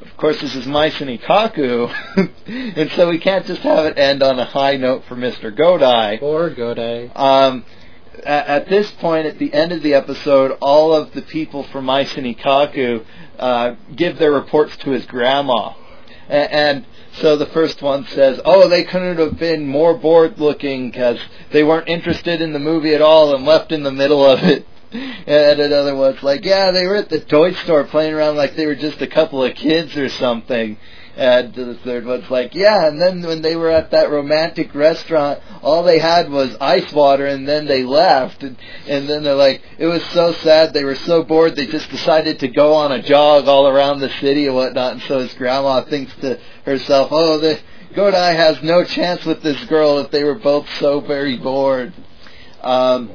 Of 0.00 0.16
course, 0.18 0.40
this 0.40 0.54
is 0.54 0.66
Maison 0.66 1.08
Ikkoku, 1.08 1.90
and 2.76 2.90
so 2.92 3.08
we 3.08 3.18
can't 3.18 3.46
just 3.46 3.62
have 3.62 3.86
it 3.86 3.98
end 3.98 4.22
on 4.22 4.38
a 4.38 4.44
high 4.44 4.76
note 4.76 5.04
for 5.06 5.16
Mr. 5.16 5.56
Godai. 5.56 6.22
Or 6.22 6.50
Godai. 6.50 7.10
Um, 7.16 7.64
at, 8.24 8.68
this 8.68 8.90
point, 8.92 9.26
at 9.26 9.38
the 9.38 9.52
end 9.52 9.72
of 9.72 9.82
the 9.82 9.94
episode, 9.94 10.56
all 10.60 10.94
of 10.94 11.12
the 11.12 11.22
people 11.22 11.64
from 11.64 11.86
Ikkoku 11.86 13.04
uh, 13.38 13.74
give 13.94 14.18
their 14.18 14.32
reports 14.32 14.76
to 14.78 14.90
his 14.90 15.06
grandma. 15.06 15.74
And, 16.28 16.52
and 16.52 16.86
so 17.20 17.36
the 17.36 17.46
first 17.46 17.82
one 17.82 18.06
says, 18.06 18.40
"Oh, 18.44 18.68
they 18.68 18.84
couldn't 18.84 19.18
have 19.18 19.38
been 19.38 19.66
more 19.66 19.94
bored 19.94 20.38
looking 20.38 20.90
because 20.90 21.18
they 21.52 21.62
weren't 21.62 21.88
interested 21.88 22.40
in 22.40 22.52
the 22.52 22.58
movie 22.58 22.94
at 22.94 23.02
all 23.02 23.34
and 23.34 23.44
left 23.44 23.72
in 23.72 23.82
the 23.82 23.92
middle 23.92 24.24
of 24.24 24.42
it." 24.42 24.66
And 25.26 25.58
another 25.58 25.96
one's 25.96 26.22
like, 26.22 26.44
"Yeah, 26.44 26.70
they 26.70 26.86
were 26.86 26.94
at 26.94 27.08
the 27.08 27.18
toy 27.18 27.52
store 27.52 27.82
playing 27.82 28.14
around 28.14 28.36
like 28.36 28.54
they 28.54 28.66
were 28.66 28.76
just 28.76 29.02
a 29.02 29.08
couple 29.08 29.42
of 29.42 29.56
kids 29.56 29.96
or 29.96 30.08
something." 30.08 30.76
And 31.16 31.54
the 31.54 31.78
third 31.84 32.06
one's 32.06 32.28
like, 32.28 32.56
yeah, 32.56 32.88
and 32.88 33.00
then 33.00 33.22
when 33.22 33.40
they 33.40 33.54
were 33.54 33.70
at 33.70 33.92
that 33.92 34.10
romantic 34.10 34.74
restaurant, 34.74 35.40
all 35.62 35.84
they 35.84 36.00
had 36.00 36.28
was 36.28 36.56
ice 36.60 36.92
water, 36.92 37.24
and 37.26 37.46
then 37.46 37.66
they 37.66 37.84
left. 37.84 38.42
And, 38.42 38.56
and 38.88 39.08
then 39.08 39.22
they're 39.22 39.36
like, 39.36 39.62
it 39.78 39.86
was 39.86 40.04
so 40.06 40.32
sad. 40.32 40.74
They 40.74 40.82
were 40.82 40.96
so 40.96 41.22
bored, 41.22 41.54
they 41.54 41.66
just 41.66 41.88
decided 41.90 42.40
to 42.40 42.48
go 42.48 42.74
on 42.74 42.90
a 42.90 43.00
jog 43.00 43.46
all 43.46 43.68
around 43.68 44.00
the 44.00 44.08
city 44.20 44.46
and 44.46 44.56
whatnot. 44.56 44.94
And 44.94 45.02
so 45.02 45.20
his 45.20 45.34
grandma 45.34 45.82
thinks 45.82 46.12
to 46.16 46.40
herself, 46.64 47.08
oh, 47.12 47.38
the 47.38 47.60
Godai 47.94 48.34
has 48.34 48.60
no 48.62 48.82
chance 48.82 49.24
with 49.24 49.40
this 49.42 49.62
girl 49.66 49.98
if 49.98 50.10
they 50.10 50.24
were 50.24 50.34
both 50.34 50.68
so 50.80 50.98
very 50.98 51.36
bored. 51.36 51.92
Um, 52.60 53.10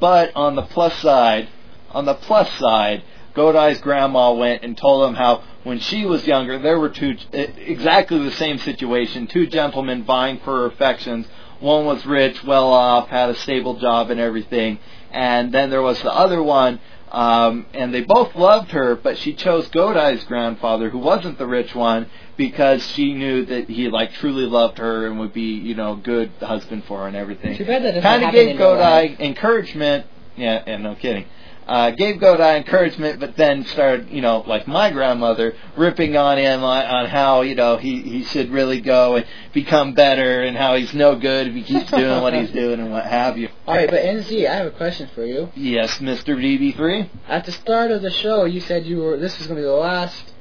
but 0.00 0.34
on 0.34 0.56
the 0.56 0.62
plus 0.62 0.98
side, 1.00 1.48
on 1.90 2.06
the 2.06 2.14
plus 2.14 2.50
side, 2.58 3.02
Godai's 3.38 3.78
grandma 3.78 4.32
went 4.32 4.64
and 4.64 4.76
told 4.76 5.08
him 5.08 5.14
how 5.14 5.44
when 5.62 5.78
she 5.78 6.04
was 6.04 6.26
younger, 6.26 6.58
there 6.58 6.80
were 6.80 6.88
two 6.88 7.16
exactly 7.32 8.18
the 8.24 8.32
same 8.32 8.58
situation. 8.58 9.28
Two 9.28 9.46
gentlemen 9.46 10.02
vying 10.02 10.40
for 10.40 10.58
her 10.58 10.66
affections. 10.66 11.24
One 11.60 11.86
was 11.86 12.04
rich, 12.04 12.42
well 12.42 12.66
off, 12.72 13.08
had 13.08 13.30
a 13.30 13.36
stable 13.36 13.78
job 13.78 14.10
and 14.10 14.18
everything, 14.18 14.80
and 15.12 15.54
then 15.54 15.70
there 15.70 15.82
was 15.82 16.02
the 16.02 16.12
other 16.12 16.42
one. 16.42 16.80
Um, 17.12 17.66
and 17.72 17.94
they 17.94 18.02
both 18.02 18.34
loved 18.34 18.72
her, 18.72 18.96
but 18.96 19.16
she 19.16 19.32
chose 19.34 19.68
Godai's 19.68 20.24
grandfather, 20.24 20.90
who 20.90 20.98
wasn't 20.98 21.38
the 21.38 21.46
rich 21.46 21.74
one, 21.74 22.10
because 22.36 22.84
she 22.88 23.14
knew 23.14 23.46
that 23.46 23.70
he 23.70 23.88
like 23.88 24.12
truly 24.14 24.44
loved 24.46 24.78
her 24.78 25.06
and 25.06 25.18
would 25.20 25.32
be, 25.32 25.52
you 25.54 25.74
know, 25.76 25.92
a 25.92 25.96
good 25.96 26.32
husband 26.40 26.84
for 26.84 27.02
her 27.02 27.06
and 27.06 27.16
everything. 27.16 27.56
Too 27.56 27.64
bad 27.64 27.82
that 27.84 27.94
doesn't 27.94 28.02
Kind 28.02 28.24
of 28.24 28.32
gave 28.32 28.48
in 28.50 28.56
real 28.58 28.76
life. 28.76 29.12
Godai 29.12 29.20
encouragement. 29.20 30.06
Yeah, 30.36 30.62
and 30.66 30.82
no 30.82 30.96
kidding 30.96 31.24
uh, 31.68 31.90
gave 31.90 32.16
Godai 32.16 32.56
encouragement, 32.56 33.20
but 33.20 33.36
then 33.36 33.66
started, 33.66 34.08
you 34.08 34.22
know, 34.22 34.42
like 34.46 34.66
my 34.66 34.90
grandmother, 34.90 35.54
ripping 35.76 36.16
on 36.16 36.38
him 36.38 36.64
on, 36.64 36.86
on 36.86 37.06
how, 37.06 37.42
you 37.42 37.54
know, 37.54 37.76
he, 37.76 38.00
he 38.00 38.24
should 38.24 38.50
really 38.50 38.80
go 38.80 39.16
and 39.16 39.26
become 39.52 39.92
better 39.92 40.40
and 40.40 40.56
how 40.56 40.76
he's 40.76 40.94
no 40.94 41.14
good 41.16 41.48
if 41.48 41.54
he 41.54 41.62
keeps 41.62 41.90
doing 41.90 42.22
what 42.22 42.32
he's 42.32 42.50
doing 42.50 42.80
and 42.80 42.90
what 42.90 43.04
have 43.04 43.36
you. 43.36 43.50
Alright, 43.66 43.90
but 43.90 44.02
NZ, 44.02 44.48
I 44.48 44.54
have 44.56 44.66
a 44.66 44.70
question 44.70 45.10
for 45.14 45.26
you. 45.26 45.50
Yes, 45.54 45.98
Mr. 45.98 46.34
DB3? 46.34 47.10
At 47.28 47.44
the 47.44 47.52
start 47.52 47.90
of 47.90 48.00
the 48.00 48.10
show, 48.10 48.46
you 48.46 48.60
said 48.60 48.86
you 48.86 48.98
were 48.98 49.18
this 49.18 49.38
was 49.38 49.46
going 49.46 49.56
to 49.56 49.62
be 49.62 49.66
the 49.66 49.72
last, 49.72 50.32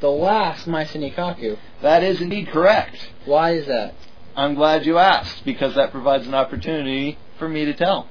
the 0.00 0.10
last 0.10 0.66
Maison 0.66 1.00
Ikkoku. 1.00 1.56
That 1.80 2.02
is 2.02 2.20
indeed 2.20 2.48
correct. 2.48 3.10
Why 3.24 3.52
is 3.52 3.66
that? 3.68 3.94
I'm 4.36 4.54
glad 4.54 4.84
you 4.84 4.98
asked, 4.98 5.46
because 5.46 5.74
that 5.76 5.92
provides 5.92 6.26
an 6.26 6.34
opportunity 6.34 7.18
for 7.38 7.48
me 7.48 7.64
to 7.64 7.72
tell. 7.74 8.08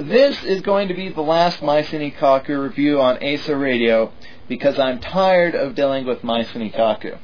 This 0.00 0.42
is 0.44 0.62
going 0.62 0.88
to 0.88 0.94
be 0.94 1.10
the 1.10 1.20
last 1.20 1.62
Maison 1.62 2.00
Ikkoku 2.00 2.58
review 2.58 3.02
on 3.02 3.22
ASA 3.22 3.54
Radio 3.54 4.10
because 4.48 4.78
I'm 4.78 4.98
tired 4.98 5.54
of 5.54 5.74
dealing 5.74 6.06
with 6.06 6.24
Maison 6.24 6.62
Ikkoku. 6.70 7.18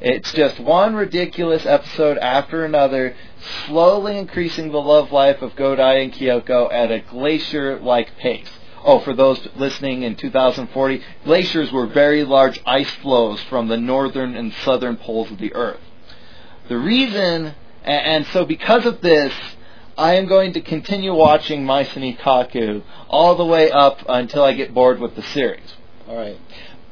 It's 0.00 0.32
just 0.32 0.60
one 0.60 0.94
ridiculous 0.94 1.66
episode 1.66 2.16
after 2.18 2.64
another, 2.64 3.16
slowly 3.66 4.16
increasing 4.16 4.70
the 4.70 4.80
love 4.80 5.10
life 5.10 5.42
of 5.42 5.56
Godai 5.56 6.04
and 6.04 6.12
Kyoko 6.12 6.72
at 6.72 6.92
a 6.92 7.00
glacier-like 7.00 8.16
pace. 8.18 8.50
Oh, 8.84 9.00
for 9.00 9.16
those 9.16 9.48
listening 9.56 10.04
in 10.04 10.14
2040, 10.14 11.02
glaciers 11.24 11.72
were 11.72 11.88
very 11.88 12.22
large 12.22 12.60
ice 12.64 12.92
flows 13.02 13.40
from 13.42 13.66
the 13.66 13.76
northern 13.76 14.36
and 14.36 14.52
southern 14.62 14.98
poles 14.98 15.32
of 15.32 15.38
the 15.38 15.52
Earth. 15.52 15.80
The 16.68 16.78
reason, 16.78 17.56
and 17.82 18.24
so 18.26 18.44
because 18.44 18.86
of 18.86 19.00
this, 19.00 19.34
I 19.96 20.14
am 20.14 20.26
going 20.26 20.54
to 20.54 20.60
continue 20.60 21.14
watching 21.14 21.64
Maison 21.64 22.02
Ikkoku 22.02 22.82
all 23.08 23.36
the 23.36 23.44
way 23.44 23.70
up 23.70 24.04
until 24.08 24.42
I 24.42 24.52
get 24.52 24.74
bored 24.74 24.98
with 24.98 25.14
the 25.14 25.22
series. 25.22 25.74
Alright. 26.08 26.38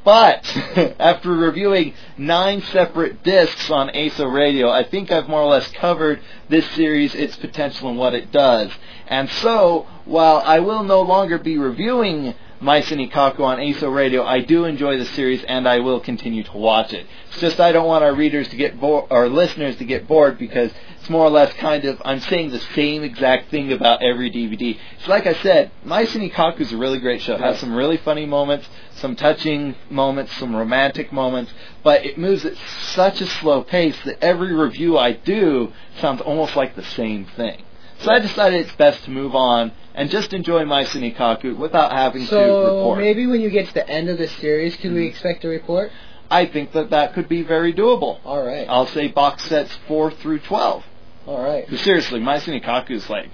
But 0.04 0.44
after 0.98 1.32
reviewing 1.32 1.94
nine 2.16 2.62
separate 2.62 3.22
discs 3.22 3.70
on 3.70 3.88
ASO 3.88 4.32
Radio, 4.32 4.70
I 4.70 4.84
think 4.84 5.10
I've 5.10 5.28
more 5.28 5.42
or 5.42 5.50
less 5.50 5.70
covered 5.72 6.20
this 6.48 6.68
series, 6.70 7.14
its 7.14 7.36
potential, 7.36 7.88
and 7.88 7.98
what 7.98 8.14
it 8.14 8.30
does. 8.30 8.70
And 9.08 9.28
so, 9.28 9.86
while 10.04 10.42
I 10.44 10.60
will 10.60 10.82
no 10.82 11.02
longer 11.02 11.38
be 11.38 11.58
reviewing 11.58 12.34
Maison 12.62 13.00
Ikkoku 13.00 13.40
on 13.40 13.58
ASO 13.58 13.92
Radio, 13.92 14.24
I 14.24 14.38
do 14.38 14.66
enjoy 14.66 14.96
the 14.96 15.04
series 15.04 15.42
and 15.42 15.68
I 15.68 15.80
will 15.80 15.98
continue 15.98 16.44
to 16.44 16.56
watch 16.56 16.92
it. 16.92 17.08
It's 17.28 17.40
just 17.40 17.58
I 17.58 17.72
don't 17.72 17.88
want 17.88 18.04
our 18.04 18.14
readers 18.14 18.46
to 18.50 18.56
get 18.56 18.78
bored, 18.78 19.06
or 19.10 19.28
listeners 19.28 19.74
to 19.78 19.84
get 19.84 20.06
bored 20.06 20.38
because 20.38 20.70
it's 21.00 21.10
more 21.10 21.26
or 21.26 21.30
less 21.30 21.52
kind 21.54 21.84
of, 21.84 22.00
I'm 22.04 22.20
saying 22.20 22.50
the 22.50 22.60
same 22.60 23.02
exact 23.02 23.50
thing 23.50 23.72
about 23.72 24.00
every 24.00 24.30
DVD. 24.30 24.78
It's 24.96 25.08
like 25.08 25.26
I 25.26 25.34
said, 25.42 25.72
Maison 25.84 26.30
Ikkoku 26.30 26.60
is 26.60 26.72
a 26.72 26.76
really 26.76 27.00
great 27.00 27.20
show. 27.20 27.34
It 27.34 27.40
has 27.40 27.58
some 27.58 27.74
really 27.74 27.96
funny 27.96 28.26
moments, 28.26 28.68
some 28.94 29.16
touching 29.16 29.74
moments, 29.90 30.32
some 30.36 30.54
romantic 30.54 31.12
moments, 31.12 31.52
but 31.82 32.06
it 32.06 32.16
moves 32.16 32.44
at 32.44 32.56
such 32.82 33.20
a 33.20 33.26
slow 33.26 33.64
pace 33.64 33.96
that 34.04 34.22
every 34.22 34.54
review 34.54 34.96
I 34.96 35.14
do 35.14 35.72
sounds 35.98 36.20
almost 36.20 36.54
like 36.54 36.76
the 36.76 36.84
same 36.84 37.24
thing. 37.24 37.64
So 37.98 38.12
I 38.12 38.20
decided 38.20 38.60
it's 38.60 38.76
best 38.76 39.02
to 39.04 39.10
move 39.10 39.34
on 39.34 39.72
and 39.94 40.10
just 40.10 40.32
enjoy 40.32 40.64
my 40.64 40.84
Kaku 40.84 41.56
without 41.56 41.92
having 41.92 42.26
to 42.26 42.36
report. 42.36 42.98
So 42.98 43.00
maybe 43.00 43.26
when 43.26 43.40
you 43.40 43.50
get 43.50 43.68
to 43.68 43.74
the 43.74 43.88
end 43.88 44.08
of 44.08 44.18
the 44.18 44.28
series, 44.28 44.76
can 44.76 44.94
we 44.94 45.06
expect 45.06 45.44
a 45.44 45.48
report? 45.48 45.90
I 46.30 46.46
think 46.46 46.72
that 46.72 46.90
that 46.90 47.12
could 47.12 47.28
be 47.28 47.42
very 47.42 47.74
doable. 47.74 48.24
Alright. 48.24 48.66
I'll 48.68 48.86
say 48.86 49.08
box 49.08 49.44
sets 49.44 49.76
4 49.86 50.12
through 50.12 50.40
12. 50.40 50.84
Alright. 51.28 51.66
But 51.68 51.78
seriously, 51.80 52.20
my 52.20 52.38
Kaku 52.38 52.92
is 52.92 53.08
like 53.10 53.28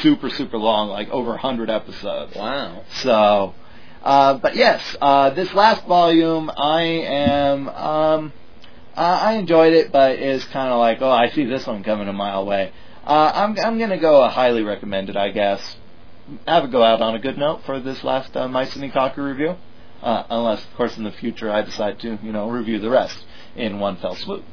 super, 0.00 0.28
super 0.28 0.58
long, 0.58 0.88
like 0.88 1.08
over 1.08 1.30
100 1.30 1.70
episodes. 1.70 2.36
Wow. 2.36 2.84
So, 2.94 3.54
uh, 4.02 4.34
but 4.34 4.54
yes, 4.54 4.96
uh, 5.00 5.30
this 5.30 5.52
last 5.54 5.86
volume, 5.86 6.50
I 6.54 6.82
am, 6.82 7.68
um, 7.68 8.32
uh, 8.94 9.00
I 9.00 9.32
enjoyed 9.34 9.72
it, 9.72 9.90
but 9.90 10.18
it's 10.18 10.44
kind 10.46 10.70
of 10.70 10.78
like, 10.78 11.00
oh, 11.00 11.10
I 11.10 11.30
see 11.30 11.46
this 11.46 11.66
one 11.66 11.82
coming 11.82 12.08
a 12.08 12.12
mile 12.12 12.42
away. 12.42 12.72
Uh, 13.06 13.32
I'm, 13.34 13.56
I'm 13.58 13.78
gonna 13.78 13.98
go 13.98 14.22
a 14.22 14.28
highly 14.28 14.62
recommended, 14.62 15.16
I 15.16 15.30
guess. 15.30 15.76
Have 16.46 16.64
a 16.64 16.68
go 16.68 16.82
out 16.82 17.00
on 17.00 17.14
a 17.14 17.18
good 17.18 17.36
note 17.36 17.62
for 17.64 17.80
this 17.80 18.04
last 18.04 18.36
uh, 18.36 18.48
Ikkoku 18.48 19.16
review. 19.18 19.56
Uh, 20.02 20.24
unless, 20.30 20.64
of 20.64 20.74
course, 20.74 20.96
in 20.96 21.04
the 21.04 21.12
future 21.12 21.50
I 21.50 21.62
decide 21.62 22.00
to, 22.00 22.18
you 22.22 22.32
know, 22.32 22.48
review 22.48 22.78
the 22.80 22.90
rest 22.90 23.24
in 23.54 23.78
one 23.78 23.96
fell 23.96 24.16
swoop. 24.16 24.44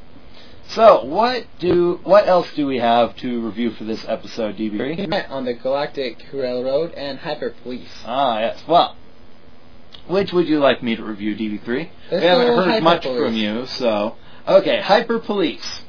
So, 0.68 1.04
what 1.04 1.46
do, 1.58 1.98
what 2.04 2.28
else 2.28 2.52
do 2.54 2.66
we 2.66 2.78
have 2.78 3.16
to 3.16 3.44
review 3.44 3.70
for 3.72 3.82
this 3.82 4.04
episode, 4.06 4.56
DB3? 4.56 5.28
On 5.30 5.44
the 5.44 5.54
Galactic 5.54 6.24
Railroad 6.32 6.92
and 6.94 7.18
Hyper 7.18 7.50
Police. 7.64 7.90
Ah, 8.04 8.38
yes. 8.38 8.62
Well, 8.68 8.96
which 10.06 10.32
would 10.32 10.46
you 10.46 10.60
like 10.60 10.82
me 10.82 10.94
to 10.94 11.02
review, 11.02 11.34
DB3? 11.34 11.90
Let's 12.10 12.22
we 12.22 12.28
haven't 12.28 12.46
heard 12.56 12.68
Hyper 12.68 12.84
much 12.84 13.02
Police. 13.02 13.20
from 13.20 13.34
you, 13.34 13.66
so 13.66 14.16
okay. 14.46 14.80
Hyper 14.80 15.18
Police. 15.18 15.82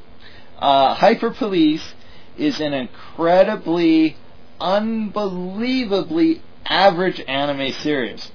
Uh, 0.57 0.95
Hyper 0.95 1.29
Police 1.31 1.93
is 2.37 2.59
an 2.59 2.73
incredibly, 2.73 4.17
unbelievably 4.61 6.41
average 6.65 7.21
anime 7.27 7.71
series. 7.73 8.31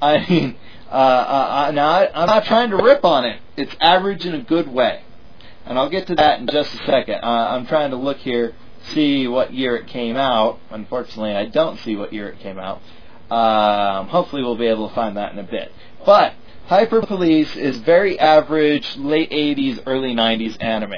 I 0.00 0.26
mean, 0.28 0.56
uh, 0.90 0.94
uh, 0.94 1.66
uh, 1.68 1.70
now 1.72 1.88
I, 1.88 2.22
I'm 2.22 2.26
not 2.26 2.44
trying 2.44 2.70
to 2.70 2.76
rip 2.76 3.04
on 3.04 3.24
it. 3.24 3.40
It's 3.56 3.74
average 3.80 4.24
in 4.26 4.34
a 4.34 4.42
good 4.42 4.68
way, 4.68 5.02
and 5.66 5.78
I'll 5.78 5.90
get 5.90 6.06
to 6.08 6.14
that 6.16 6.40
in 6.40 6.46
just 6.46 6.74
a 6.74 6.78
second. 6.86 7.20
Uh, 7.22 7.48
I'm 7.50 7.66
trying 7.66 7.90
to 7.90 7.96
look 7.96 8.18
here, 8.18 8.54
see 8.92 9.26
what 9.28 9.52
year 9.52 9.76
it 9.76 9.86
came 9.86 10.16
out. 10.16 10.58
Unfortunately, 10.70 11.34
I 11.34 11.46
don't 11.46 11.78
see 11.80 11.96
what 11.96 12.12
year 12.12 12.28
it 12.28 12.38
came 12.40 12.58
out. 12.58 12.80
Um, 13.30 14.08
hopefully, 14.08 14.42
we'll 14.42 14.56
be 14.56 14.66
able 14.66 14.88
to 14.88 14.94
find 14.94 15.16
that 15.16 15.32
in 15.32 15.38
a 15.38 15.44
bit. 15.44 15.72
But 16.04 16.34
Hyper 16.66 17.02
Police 17.02 17.56
is 17.56 17.78
very 17.78 18.18
average, 18.18 18.96
late 18.96 19.30
80s, 19.30 19.82
early 19.86 20.14
90s 20.14 20.62
anime. 20.62 20.94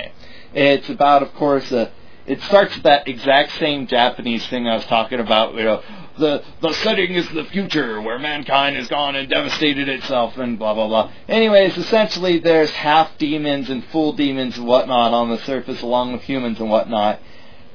It's 0.55 0.89
about, 0.89 1.23
of 1.23 1.35
course, 1.35 1.73
a 1.73 1.91
it 2.27 2.41
starts 2.43 2.75
with 2.75 2.85
that 2.85 3.07
exact 3.09 3.53
same 3.59 3.87
Japanese 3.87 4.47
thing 4.49 4.69
I 4.69 4.75
was 4.75 4.85
talking 4.87 5.21
about. 5.21 5.55
You 5.55 5.65
know, 5.65 5.83
the 6.19 6.43
the 6.61 6.73
setting 6.73 7.15
is 7.15 7.29
the 7.31 7.45
future 7.45 8.01
where 8.01 8.19
mankind 8.19 8.77
has 8.77 8.89
gone 8.89 9.15
and 9.17 9.29
devastated 9.29 9.89
itself 9.89 10.37
and 10.37 10.59
blah 10.59 10.75
blah 10.75 10.89
blah. 10.89 11.13
Anyways, 11.29 11.77
essentially, 11.77 12.39
there's 12.39 12.71
half 12.71 13.17
demons 13.19 13.71
and 13.71 13.85
full 13.87 14.13
demons 14.13 14.59
and 14.59 14.67
whatnot 14.67 15.13
on 15.13 15.31
the 15.31 15.39
surface, 15.39 15.83
along 15.83 16.13
with 16.13 16.23
humans 16.23 16.61
and 16.61 16.71
whatnot. 16.71 17.21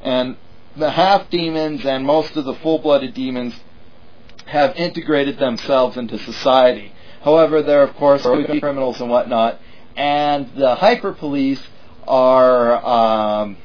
And 0.02 0.38
the 0.76 0.92
half 0.92 1.30
demons 1.30 1.86
and 1.86 2.06
most 2.06 2.36
of 2.38 2.46
the 2.46 2.56
full-blooded 2.56 3.14
demons 3.14 3.54
have 4.46 4.76
integrated 4.76 5.38
themselves 5.38 5.98
into 5.98 6.18
society. 6.18 6.92
However, 7.22 7.62
there 7.62 7.84
of 7.84 7.96
course 7.96 8.26
are 8.26 8.44
criminals 8.60 9.00
and 9.00 9.10
whatnot, 9.10 9.60
and 9.96 10.50
the 10.56 10.76
hyper 10.76 11.14
police 11.14 11.62
are 12.08 12.84
um, 12.84 13.58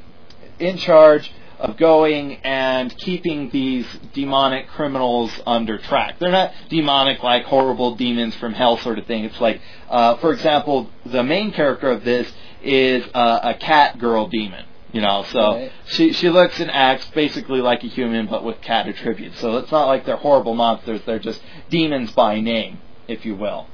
in 0.59 0.77
charge 0.77 1.33
of 1.59 1.77
going 1.79 2.35
and 2.45 2.95
keeping 2.99 3.49
these 3.51 3.87
demonic 4.13 4.69
criminals 4.69 5.33
under 5.47 5.79
track. 5.79 6.19
They're 6.19 6.31
not 6.31 6.53
demonic 6.69 7.23
like 7.23 7.45
horrible 7.45 7.95
demons 7.97 8.35
from 8.37 8.53
hell 8.53 8.77
sort 8.77 8.99
of 8.99 9.07
thing. 9.07 9.25
It's 9.25 9.41
like, 9.41 9.61
uh, 9.89 10.17
for 10.17 10.33
example, 10.33 10.91
the 11.07 11.23
main 11.23 11.53
character 11.53 11.91
of 11.91 12.05
this 12.05 12.31
is 12.63 13.05
uh, 13.15 13.41
a 13.43 13.55
cat 13.55 13.99
girl 13.99 14.27
demon. 14.29 14.65
You 14.93 15.03
know, 15.03 15.25
so 15.25 15.55
Right. 15.57 15.73
she 15.89 16.13
she 16.15 16.31
looks 16.31 16.59
and 16.61 16.71
acts 16.71 17.07
basically 17.11 17.61
like 17.61 17.85
a 17.85 17.87
human, 17.89 18.27
but 18.27 18.45
with 18.45 18.61
cat 18.63 18.87
attributes. 18.87 19.39
So 19.41 19.59
it's 19.59 19.71
not 19.71 19.87
like 19.89 20.07
they're 20.07 20.17
horrible 20.17 20.55
monsters; 20.55 21.03
they're 21.05 21.19
just 21.19 21.43
demons 21.69 22.13
by 22.13 22.41
name, 22.41 22.79
if 23.07 23.27
you 23.27 23.35
will. 23.35 23.67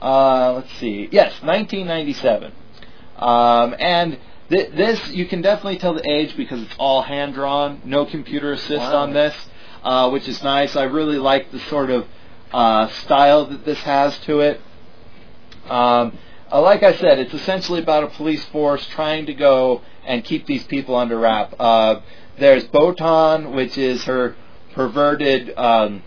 Uh, 0.00 0.54
let's 0.54 0.72
see. 0.78 1.08
Yes, 1.10 1.32
1997. 1.42 2.52
Um, 3.18 3.74
and 3.78 4.18
th- 4.50 4.72
this 4.72 5.08
you 5.10 5.26
can 5.26 5.40
definitely 5.40 5.78
tell 5.78 5.94
the 5.94 6.08
age 6.08 6.36
because 6.36 6.62
it's 6.62 6.74
all 6.78 7.02
hand 7.02 7.34
drawn, 7.34 7.80
no 7.84 8.04
computer 8.04 8.52
assist 8.52 8.80
Wow. 8.80 9.02
on 9.04 9.12
this, 9.12 9.34
uh, 9.82 10.10
which 10.10 10.28
is 10.28 10.42
nice. 10.42 10.76
I 10.76 10.84
really 10.84 11.18
like 11.18 11.50
the 11.52 11.60
sort 11.60 11.90
of 11.90 12.06
uh, 12.52 12.88
style 12.88 13.46
that 13.46 13.64
this 13.64 13.78
has 13.82 14.18
to 14.20 14.40
it. 14.40 14.60
Um, 15.68 16.18
uh, 16.52 16.60
like 16.60 16.82
I 16.82 16.94
said, 16.94 17.18
it's 17.18 17.32
essentially 17.34 17.80
about 17.80 18.02
a 18.02 18.08
police 18.08 18.44
force 18.46 18.84
trying 18.88 19.26
to 19.26 19.34
go 19.34 19.82
and 20.04 20.24
keep 20.24 20.46
these 20.46 20.64
people 20.64 20.96
under 20.96 21.16
wrap. 21.18 21.54
Uh, 21.58 22.00
there's 22.38 22.64
Botan, 22.68 23.54
which 23.54 23.78
is 23.78 24.02
her 24.04 24.34
perverted 24.72 25.56
um, 25.56 26.02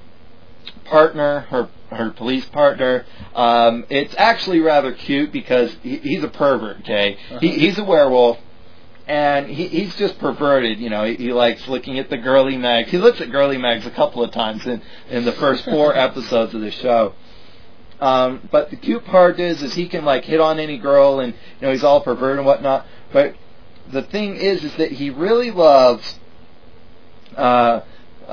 partner, 0.86 1.42
her 1.50 1.70
her 1.96 2.10
police 2.12 2.46
partner. 2.46 3.06
Um, 3.36 3.86
it's 3.90 4.16
actually 4.18 4.60
rather 4.60 4.92
cute 4.94 5.32
because 5.32 5.76
he, 5.84 5.98
he's 5.98 6.24
a 6.24 6.28
pervert. 6.28 6.82
Okay, 6.82 7.18
he, 7.18 7.36
Uh-huh. 7.36 7.40
he's 7.60 7.78
a 7.78 7.84
werewolf. 7.84 8.38
And 9.06 9.48
he, 9.50 9.68
he's 9.68 9.94
just 9.98 10.18
perverted, 10.18 10.80
you 10.80 10.90
know. 10.90 11.04
He, 11.04 11.16
he 11.16 11.34
likes 11.34 11.68
looking 11.68 12.00
at 12.00 12.10
the 12.10 12.16
girly 12.18 12.56
mags. 12.56 12.90
He 12.90 12.98
looks 12.98 13.20
at 13.20 13.30
girly 13.32 13.58
mags 13.58 13.86
a 13.86 13.92
couple 13.92 14.24
of 14.24 14.32
times 14.32 14.66
in, 14.66 14.82
in 15.10 15.26
the 15.26 15.34
first 15.34 15.66
four 15.66 15.94
episodes 16.08 16.54
of 16.54 16.62
the 16.62 16.72
show. 16.72 17.14
Um, 18.00 18.48
but 18.50 18.70
the 18.70 18.78
cute 18.78 19.04
part 19.06 19.42
is, 19.42 19.62
is 19.62 19.74
he 19.74 19.90
can 19.90 20.06
like 20.06 20.24
hit 20.24 20.40
on 20.40 20.58
any 20.58 20.78
girl, 20.78 21.20
and 21.20 21.34
you 21.34 21.68
know 21.68 21.72
he's 21.74 21.84
all 21.84 22.00
perverted 22.00 22.38
and 22.38 22.46
whatnot. 22.46 22.86
But 23.12 23.36
the 23.92 24.04
thing 24.04 24.38
is, 24.38 24.64
is 24.64 24.74
that 24.78 24.94
he 24.94 25.10
really 25.10 25.52
loves 25.52 26.18
uh, 27.36 27.82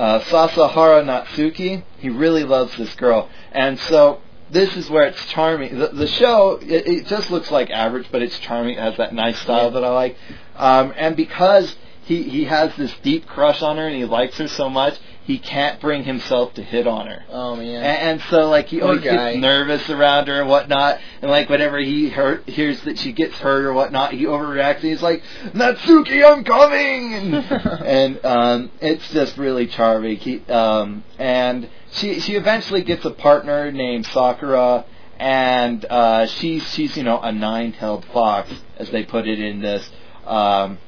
uh, 0.01 0.19
Sasahara 0.21 1.05
Natsuki. 1.05 1.83
He 1.99 2.09
really 2.09 2.45
loves 2.45 2.75
this 2.79 2.95
girl, 2.95 3.29
and 3.53 3.79
so 3.79 4.23
this 4.49 4.75
is 4.75 4.89
where 4.89 5.07
it's 5.07 5.23
charming. 5.27 5.79
The, 5.79 5.89
the 5.89 6.07
show 6.07 6.59
it, 6.63 6.89
it 6.89 7.07
just 7.07 7.31
looks 7.31 7.51
like 7.51 7.69
average, 7.69 8.07
but 8.11 8.23
it's 8.23 8.39
charming. 8.39 8.79
It 8.79 8.81
has 8.81 8.97
that 8.97 9.13
nice 9.13 9.39
style 9.41 9.73
that 9.73 9.85
I 9.85 9.91
like, 9.91 10.17
um, 10.57 10.95
and 10.97 11.17
because 11.17 11.77
he 12.05 12.23
he 12.23 12.45
has 12.45 12.75
this 12.77 12.95
deep 13.03 13.27
crush 13.27 13.61
on 13.61 13.77
her 13.77 13.87
and 13.87 13.95
he 13.95 14.07
likes 14.07 14.39
her 14.39 14.49
so 14.49 14.71
much, 14.71 14.99
he 15.25 15.39
can't 15.39 15.81
bring 15.81 16.05
himself 16.05 16.55
to 16.55 16.63
hit 16.63 16.87
on 16.87 17.07
her. 17.07 17.25
Oh 17.29 17.55
man. 17.55 17.77
And, 17.77 17.85
and 17.85 18.21
so, 18.31 18.49
like, 18.49 18.67
he 18.69 18.81
always 18.81 19.03
gets 19.03 19.37
nervous 19.37 19.89
around 19.91 20.29
her 20.29 20.41
and 20.41 20.49
whatnot. 20.49 20.99
And, 21.21 21.31
like, 21.31 21.49
whenever 21.49 21.79
he 21.79 22.09
hurt, 22.09 22.49
hears 22.49 22.81
that 22.83 22.99
she 22.99 23.13
gets 23.13 23.35
hurt 23.35 23.65
or 23.65 23.73
whatnot, 23.73 24.13
he 24.13 24.25
overreacts 24.25 24.77
and 24.77 24.85
he's 24.85 25.03
like, 25.03 25.23
Natsuki, 25.53 26.25
I'm 26.25 26.43
coming! 26.43 27.15
And, 27.15 27.35
and 27.87 28.25
um, 28.25 28.71
it's 28.81 29.09
just 29.11 29.37
really 29.37 29.67
charming. 29.67 30.17
He, 30.17 30.41
um, 30.47 31.05
and 31.19 31.69
she, 31.93 32.21
she 32.21 32.35
eventually 32.35 32.83
gets 32.83 33.05
a 33.05 33.11
partner 33.11 33.71
named 33.71 34.07
Sakura. 34.07 34.87
And 35.19 35.85
uh, 35.85 36.27
she's, 36.27 36.67
she's, 36.73 36.97
you 36.97 37.03
know, 37.03 37.21
a 37.21 37.31
nine-tailed 37.31 38.07
fox, 38.07 38.51
as 38.79 38.91
they 38.91 39.05
put 39.05 39.29
it 39.29 39.39
in 39.39 39.61
this. 39.61 39.89
Um, 40.27 40.79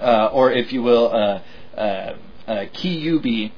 uh, 0.00 0.30
or, 0.32 0.50
if 0.50 0.72
you 0.72 0.82
will, 0.82 1.12
uh, 1.12 1.40
uh, 2.50 2.66
Kyubi. 2.66 3.52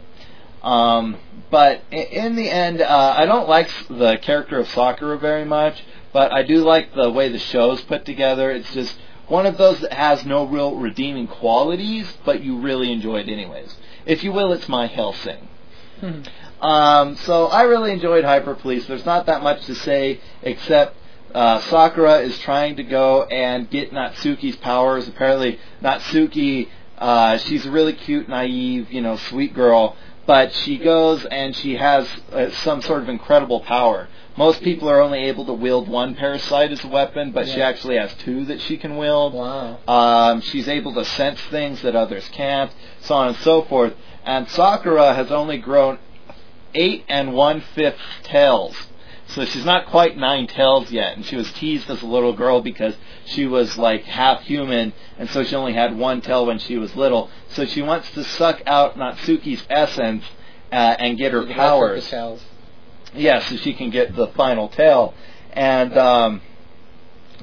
Um, 0.63 1.17
but 1.51 1.83
in 1.91 2.37
the 2.37 2.49
end, 2.49 2.81
uh, 2.81 3.15
I 3.17 3.27
don't 3.27 3.49
like 3.49 3.69
the 3.89 4.19
character 4.23 4.59
of 4.61 4.69
Sakura 4.69 5.19
very 5.19 5.45
much, 5.45 5.83
but 6.13 6.33
I 6.33 6.43
do 6.43 6.59
like 6.59 6.95
the 6.95 7.11
way 7.11 7.29
the 7.29 7.39
show's 7.39 7.81
put 7.83 8.05
together. 8.05 8.51
It's 8.51 8.73
just 8.73 8.97
one 9.27 9.47
of 9.47 9.57
those 9.59 9.81
that 9.81 9.93
has 9.93 10.25
no 10.25 10.45
real 10.47 10.77
redeeming 10.77 11.27
qualities, 11.27 12.07
but 12.25 12.45
you 12.45 12.59
really 12.59 12.93
enjoy 12.93 13.21
it 13.21 13.29
anyways. 13.29 13.75
If 14.07 14.23
you 14.23 14.33
will, 14.33 14.53
it's 14.53 14.69
my 14.69 14.87
Helsing. 14.87 15.49
Um, 16.61 17.17
so 17.17 17.47
I 17.47 17.63
really 17.63 17.93
enjoyed 17.93 18.25
Hyper 18.25 18.55
Police. 18.55 18.87
There's 18.87 19.07
not 19.07 19.27
that 19.27 19.43
much 19.43 19.65
to 19.67 19.75
say 19.75 20.21
except 20.43 20.97
uh, 21.35 21.61
Sakura 21.61 22.19
is 22.19 22.39
trying 22.39 22.77
to 22.77 22.85
go 22.85 23.25
and 23.25 23.69
get 23.71 23.93
Natsuki's 23.93 24.57
powers. 24.57 25.09
Apparently, 25.09 25.59
Natsuki, 25.83 26.69
uh, 27.03 27.37
she's 27.39 27.67
a 27.67 27.71
really 27.71 27.93
cute, 27.93 28.29
naive, 28.29 28.93
you 28.93 29.01
know, 29.01 29.17
sweet 29.17 29.55
girl, 29.55 29.97
but 30.25 30.53
she 30.53 30.79
goes 30.79 31.25
and 31.25 31.55
she 31.57 31.75
has 31.77 32.09
uh, 32.31 32.49
some 32.51 32.81
sort 32.81 33.03
of 33.03 33.09
incredible 33.09 33.59
power. 33.61 34.09
Most 34.37 34.63
people 34.63 34.89
are 34.89 35.01
only 35.01 35.25
able 35.25 35.45
to 35.47 35.53
wield 35.53 35.89
one 35.89 36.15
parasite 36.15 36.71
as 36.71 36.85
a 36.85 36.89
weapon, 36.89 37.33
but 37.33 37.49
she 37.49 37.61
actually 37.61 37.97
has 37.97 38.15
two 38.15 38.45
that 38.47 38.61
she 38.61 38.77
can 38.79 38.97
wield. 38.97 39.35
wow. 39.35 39.79
Um, 39.89 40.41
she's 40.41 40.69
able 40.69 40.95
to 40.95 41.05
sense 41.05 41.41
things 41.51 41.83
that 41.83 41.97
others 41.97 42.29
can't, 42.31 42.71
so 43.01 43.17
on 43.17 43.29
and 43.29 43.37
so 43.39 43.63
forth. 43.63 43.95
And 44.25 44.49
Sakura 44.49 45.13
has 45.13 45.33
only 45.33 45.59
grown 45.59 45.99
eight 46.73 47.05
and 47.09 47.35
one 47.35 47.61
fifth 47.75 47.99
tails. 48.23 48.77
So 49.33 49.47
she's 49.47 49.65
not 49.65 49.87
quite 49.87 50.17
nine 50.17 50.47
tails 50.47 50.91
yet, 50.91 51.17
and 51.17 51.25
she 51.25 51.37
was 51.37 51.51
teased 51.53 51.89
as 51.89 52.03
a 52.03 52.07
little 52.07 52.35
girl 52.35 52.61
because 52.61 52.95
she 53.25 53.47
was 53.47 53.79
like 53.79 54.05
half 54.05 54.43
human, 54.43 54.93
and 55.19 55.31
so 55.31 55.43
she 55.43 55.57
only 55.57 55.73
had 55.73 55.97
one 55.97 56.21
tail 56.21 56.45
when 56.45 56.59
she 56.59 56.77
was 56.77 56.95
little. 56.95 57.31
So 57.49 57.65
she 57.65 57.81
wants 57.81 58.11
to 58.13 58.25
suck 58.25 58.63
out 58.67 58.97
Natsuki's 58.97 59.65
essence 59.71 60.25
uh, 60.71 60.97
and 60.99 61.17
get 61.17 61.33
her 61.33 61.47
powers. 61.47 62.07
tails. 62.09 62.43
Yeah, 63.15 63.41
so 63.41 63.57
she 63.57 63.73
can 63.73 63.91
get 63.91 64.15
the 64.15 64.29
final 64.29 64.69
tail, 64.69 65.15
and 65.53 65.97
um, 65.97 66.43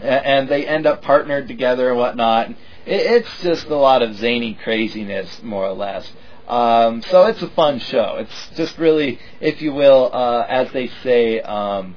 and 0.01 0.47
they 0.47 0.67
end 0.67 0.85
up 0.85 1.01
partnered 1.01 1.47
together 1.47 1.89
and 1.89 1.97
whatnot. 1.97 2.49
It, 2.49 2.57
it's 2.85 3.41
just 3.41 3.65
a 3.65 3.75
lot 3.75 4.01
of 4.01 4.15
zany 4.15 4.53
craziness, 4.53 5.41
more 5.41 5.65
or 5.65 5.73
less. 5.73 6.11
Um, 6.49 7.03
so 7.03 7.25
it's 7.25 7.41
a 7.41 7.49
fun 7.49 7.79
show. 7.79 8.17
It's 8.19 8.49
just 8.55 8.77
really, 8.77 9.19
if 9.39 9.61
you 9.61 9.71
will, 9.73 10.09
uh, 10.11 10.45
as 10.47 10.71
they 10.71 10.87
say, 11.03 11.41
um, 11.41 11.95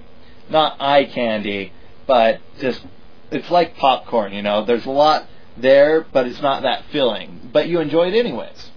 not 0.51 0.81
eye 0.81 1.07
candy, 1.07 1.73
but 2.07 2.41
just 2.61 2.85
it's 3.31 3.51
like 3.51 3.77
popcorn. 3.77 4.33
You 4.33 4.43
know, 4.43 4.65
there's 4.65 4.85
a 4.85 4.91
lot 4.91 5.27
there, 5.57 6.07
but 6.13 6.27
it's 6.27 6.43
not 6.43 6.63
that 6.63 6.85
filling. 6.93 7.51
But 7.53 7.69
you 7.69 7.81
enjoy 7.81 8.09
it 8.09 8.15
anyways. 8.15 8.71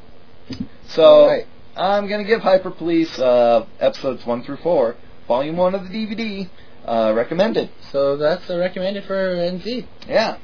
So. 0.88 1.28
Right. 1.28 1.48
I'm 1.76 2.08
gonna 2.08 2.24
give 2.24 2.42
Hyper 2.42 2.72
Police 2.72 3.20
uh, 3.20 3.66
episodes 3.82 4.26
one 4.26 4.44
through 4.44 4.58
four, 4.58 4.96
volume 5.28 5.58
one 5.58 5.76
of 5.76 5.84
the 5.84 5.90
DVD, 5.90 6.50
uh, 6.86 7.12
recommended. 7.14 7.70
So 7.92 8.16
that's 8.16 8.50
uh, 8.50 8.58
recommended 8.58 9.04
for 9.04 9.36
NZ. 9.36 9.86
Yeah. 10.08 10.38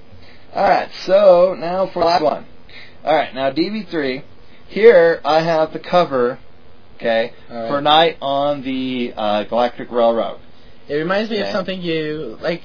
All 0.53 0.67
right. 0.67 0.89
So 1.05 1.55
now 1.57 1.87
for 1.87 2.03
last 2.03 2.21
one. 2.21 2.45
All 3.05 3.15
right. 3.15 3.33
Now 3.33 3.51
DV3. 3.51 4.23
Here 4.71 5.19
I 5.25 5.41
have 5.41 5.73
the 5.73 5.79
cover. 5.79 6.39
Okay. 6.95 7.33
Right. 7.49 7.67
For 7.67 7.81
Night 7.81 8.17
on 8.21 8.61
the 8.63 9.13
uh, 9.17 9.43
Galactic 9.43 9.91
Railroad. 9.91 10.39
It 10.87 10.95
reminds 10.95 11.29
me 11.29 11.39
Okay. 11.39 11.47
of 11.49 11.51
something 11.53 11.81
you 11.81 12.37
like. 12.41 12.61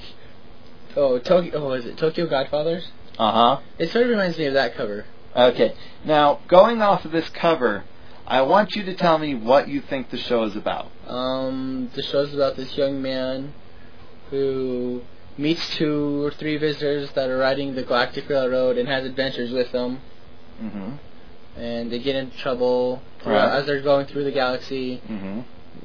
Oh, 0.95 1.19
Tokyo. 1.19 1.51
Oh, 1.55 1.73
is 1.73 1.85
it 1.85 1.97
Tokyo 1.97 2.27
Godfathers? 2.27 2.87
Uh 3.19 3.31
huh. 3.31 3.61
It 3.77 3.89
sort 3.91 4.05
of 4.05 4.09
reminds 4.11 4.37
me 4.37 4.45
of 4.45 4.53
that 4.53 4.75
cover. 4.75 5.05
Okay. 5.35 5.73
Now 6.05 6.39
going 6.47 6.81
off 6.81 7.03
of 7.03 7.11
this 7.11 7.27
cover, 7.29 7.83
I 8.25 8.41
want 8.43 8.75
you 8.75 8.83
to 8.85 8.93
tell 8.95 9.17
me 9.17 9.35
what 9.35 9.67
you 9.67 9.81
think 9.81 10.09
the 10.09 10.17
show 10.17 10.43
is 10.43 10.55
about. 10.55 10.89
Um, 11.07 11.89
the 11.93 12.03
show 12.03 12.19
is 12.21 12.33
about 12.33 12.55
this 12.55 12.77
young 12.77 13.01
man 13.01 13.53
who 14.29 15.01
meets 15.37 15.75
two 15.75 16.23
or 16.25 16.31
three 16.31 16.57
visitors 16.57 17.11
that 17.11 17.29
are 17.29 17.37
riding 17.37 17.75
the 17.75 17.83
Galactic 17.83 18.27
Railroad 18.29 18.77
and 18.77 18.87
has 18.87 19.05
adventures 19.05 19.51
with 19.51 19.71
them, 19.73 19.99
Mm-hmm. 20.61 20.95
And 21.57 21.91
they 21.91 21.99
get 21.99 22.15
into 22.15 22.37
trouble 22.37 23.01
throughout- 23.21 23.49
Right. 23.49 23.59
as 23.59 23.65
they're 23.65 23.81
going 23.81 24.05
through 24.05 24.23
the 24.23 24.31
galaxy. 24.31 25.01
Mm-hmm. 25.09 25.41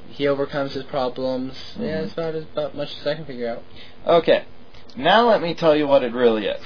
He 0.09 0.27
overcomes 0.27 0.73
his 0.73 0.83
problems. 0.83 1.53
Yeah, 1.79 1.87
Mhm. 1.87 2.01
that's 2.01 2.13
about 2.13 2.35
as 2.35 2.43
about 2.43 2.75
much 2.75 2.95
as 2.99 3.07
I 3.07 3.15
can 3.15 3.25
figure 3.25 3.49
out. 3.49 3.63
Okay, 4.05 4.43
now 4.95 5.27
let 5.27 5.41
me 5.41 5.53
tell 5.55 5.75
you 5.75 5.87
what 5.87 6.03
it 6.03 6.13
really 6.13 6.45
is. 6.45 6.61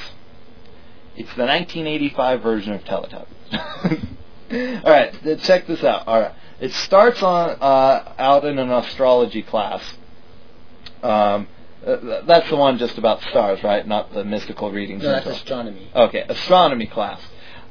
It's 1.16 1.34
the 1.36 1.46
1985 1.46 2.42
version 2.42 2.74
of 2.74 2.84
Teletubbies. 2.84 4.06
All 4.86 4.92
right, 4.92 5.14
check 5.42 5.66
this 5.68 5.84
out. 5.84 6.08
All 6.08 6.20
right, 6.20 6.32
it 6.60 6.72
starts 6.74 7.24
on 7.24 7.58
uh, 7.62 8.14
out 8.20 8.44
in 8.46 8.60
an 8.60 8.70
astrology 8.72 9.42
class. 9.44 9.82
Um, 11.04 11.48
uh, 11.86 12.22
that's 12.26 12.50
the 12.50 12.56
one 12.56 12.78
just 12.78 12.98
about 12.98 13.22
stars, 13.24 13.64
right? 13.64 13.88
Not 13.88 14.14
the 14.14 14.24
mystical 14.26 14.72
readings. 14.72 15.04
No, 15.04 15.12
that's 15.12 15.26
stuff. 15.26 15.38
astronomy. 15.38 15.90
Okay, 15.96 16.26
astronomy 16.28 16.88
class. 16.88 17.22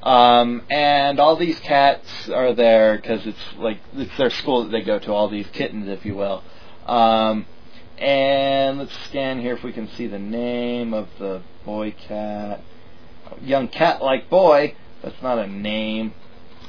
Um, 0.07 0.63
and 0.71 1.19
all 1.19 1.35
these 1.35 1.59
cats 1.59 2.29
are 2.29 2.55
there 2.55 2.97
because 2.97 3.27
it's 3.27 3.55
like 3.59 3.81
it's 3.97 4.17
their 4.17 4.31
school 4.31 4.63
that 4.63 4.71
they 4.71 4.83
go 4.83 5.01
to. 5.01 5.13
All 5.13 5.29
these 5.29 5.49
kittens, 5.49 5.89
if 5.89 6.07
you 6.07 6.15
will. 6.15 6.45
Um, 6.87 7.45
and 7.99 8.79
let's 8.79 8.97
scan 9.09 9.41
here 9.41 9.55
if 9.55 9.65
we 9.65 9.73
can 9.73 9.89
see 9.89 10.07
the 10.07 10.21
name 10.21 10.95
of 10.95 11.09
the 11.19 11.43
boy 11.65 11.93
cat. 12.07 12.61
Young 13.43 13.67
cat-like 13.67 14.31
boy. 14.31 14.77
That's 15.03 15.21
not 15.23 15.41
a 15.41 15.49
name. 15.49 16.15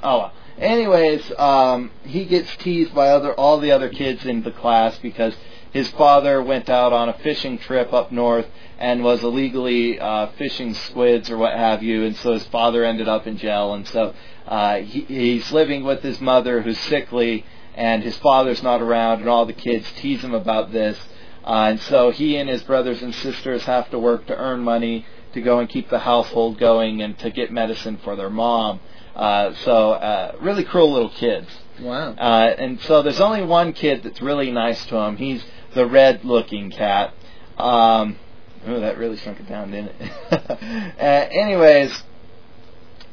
Oh 0.01 0.17
well. 0.17 0.33
Anyways, 0.57 1.31
um, 1.37 1.91
he 2.05 2.25
gets 2.25 2.55
teased 2.55 2.95
by 2.95 3.09
other 3.09 3.35
all 3.35 3.59
the 3.59 3.69
other 3.69 3.89
kids 3.89 4.25
in 4.25 4.41
the 4.41 4.51
class 4.51 4.97
because 4.97 5.35
his 5.77 5.89
father 5.91 6.41
went 6.41 6.69
out 6.69 6.91
on 6.91 7.07
a 7.07 7.13
fishing 7.19 7.55
trip 7.59 7.93
up 7.93 8.11
north 8.11 8.47
and 8.79 9.03
was 9.03 9.23
illegally 9.23 9.99
uh, 9.99 10.25
fishing 10.35 10.73
squids 10.73 11.29
or 11.29 11.37
what 11.37 11.53
have 11.53 11.83
you, 11.83 12.03
and 12.03 12.15
so 12.15 12.33
his 12.33 12.45
father 12.47 12.83
ended 12.83 13.07
up 13.07 13.27
in 13.27 13.37
jail, 13.37 13.75
and 13.75 13.87
so 13.87 14.11
uh, 14.47 14.77
he, 14.77 15.01
he's 15.01 15.51
living 15.51 15.83
with 15.83 16.01
his 16.01 16.19
mother 16.19 16.61
who's 16.63 16.79
sickly, 16.79 17.45
and 17.75 18.01
his 18.01 18.17
father's 18.17 18.63
not 18.63 18.81
around, 18.81 19.19
and 19.19 19.29
all 19.29 19.45
the 19.45 19.53
kids 19.53 19.85
tease 19.97 20.23
him 20.23 20.33
about 20.33 20.71
this, 20.71 20.97
uh, 21.43 21.69
and 21.69 21.79
so 21.81 22.09
he 22.09 22.37
and 22.37 22.49
his 22.49 22.63
brothers 22.63 23.03
and 23.03 23.13
sisters 23.13 23.63
have 23.65 23.87
to 23.91 23.99
work 23.99 24.25
to 24.25 24.35
earn 24.35 24.61
money 24.61 25.05
to 25.33 25.41
go 25.41 25.59
and 25.59 25.69
keep 25.69 25.91
the 25.91 25.99
household 25.99 26.57
going 26.57 27.03
and 27.03 27.19
to 27.19 27.29
get 27.29 27.51
medicine 27.51 27.97
for 28.03 28.15
their 28.15 28.31
mom. 28.31 28.79
Uh, 29.15 29.53
so 29.65 29.91
uh, 29.91 30.35
really 30.41 30.63
cruel 30.63 30.91
little 30.91 31.09
kids. 31.09 31.47
Wow. 31.79 32.13
Uh, 32.13 32.53
and 32.57 32.79
so 32.81 33.03
there's 33.03 33.21
only 33.21 33.43
one 33.43 33.73
kid 33.73 34.03
that's 34.03 34.21
really 34.21 34.51
nice 34.51 34.83
to 34.87 34.95
him. 34.95 35.17
He's 35.17 35.43
the 35.73 35.85
red-looking 35.85 36.71
cat. 36.71 37.13
Um, 37.57 38.17
oh, 38.65 38.79
that 38.79 38.97
really 38.97 39.17
shrunk 39.17 39.39
it 39.39 39.49
down, 39.49 39.71
didn't 39.71 39.93
it? 39.99 40.11
uh, 40.99 41.03
anyways, 41.03 42.03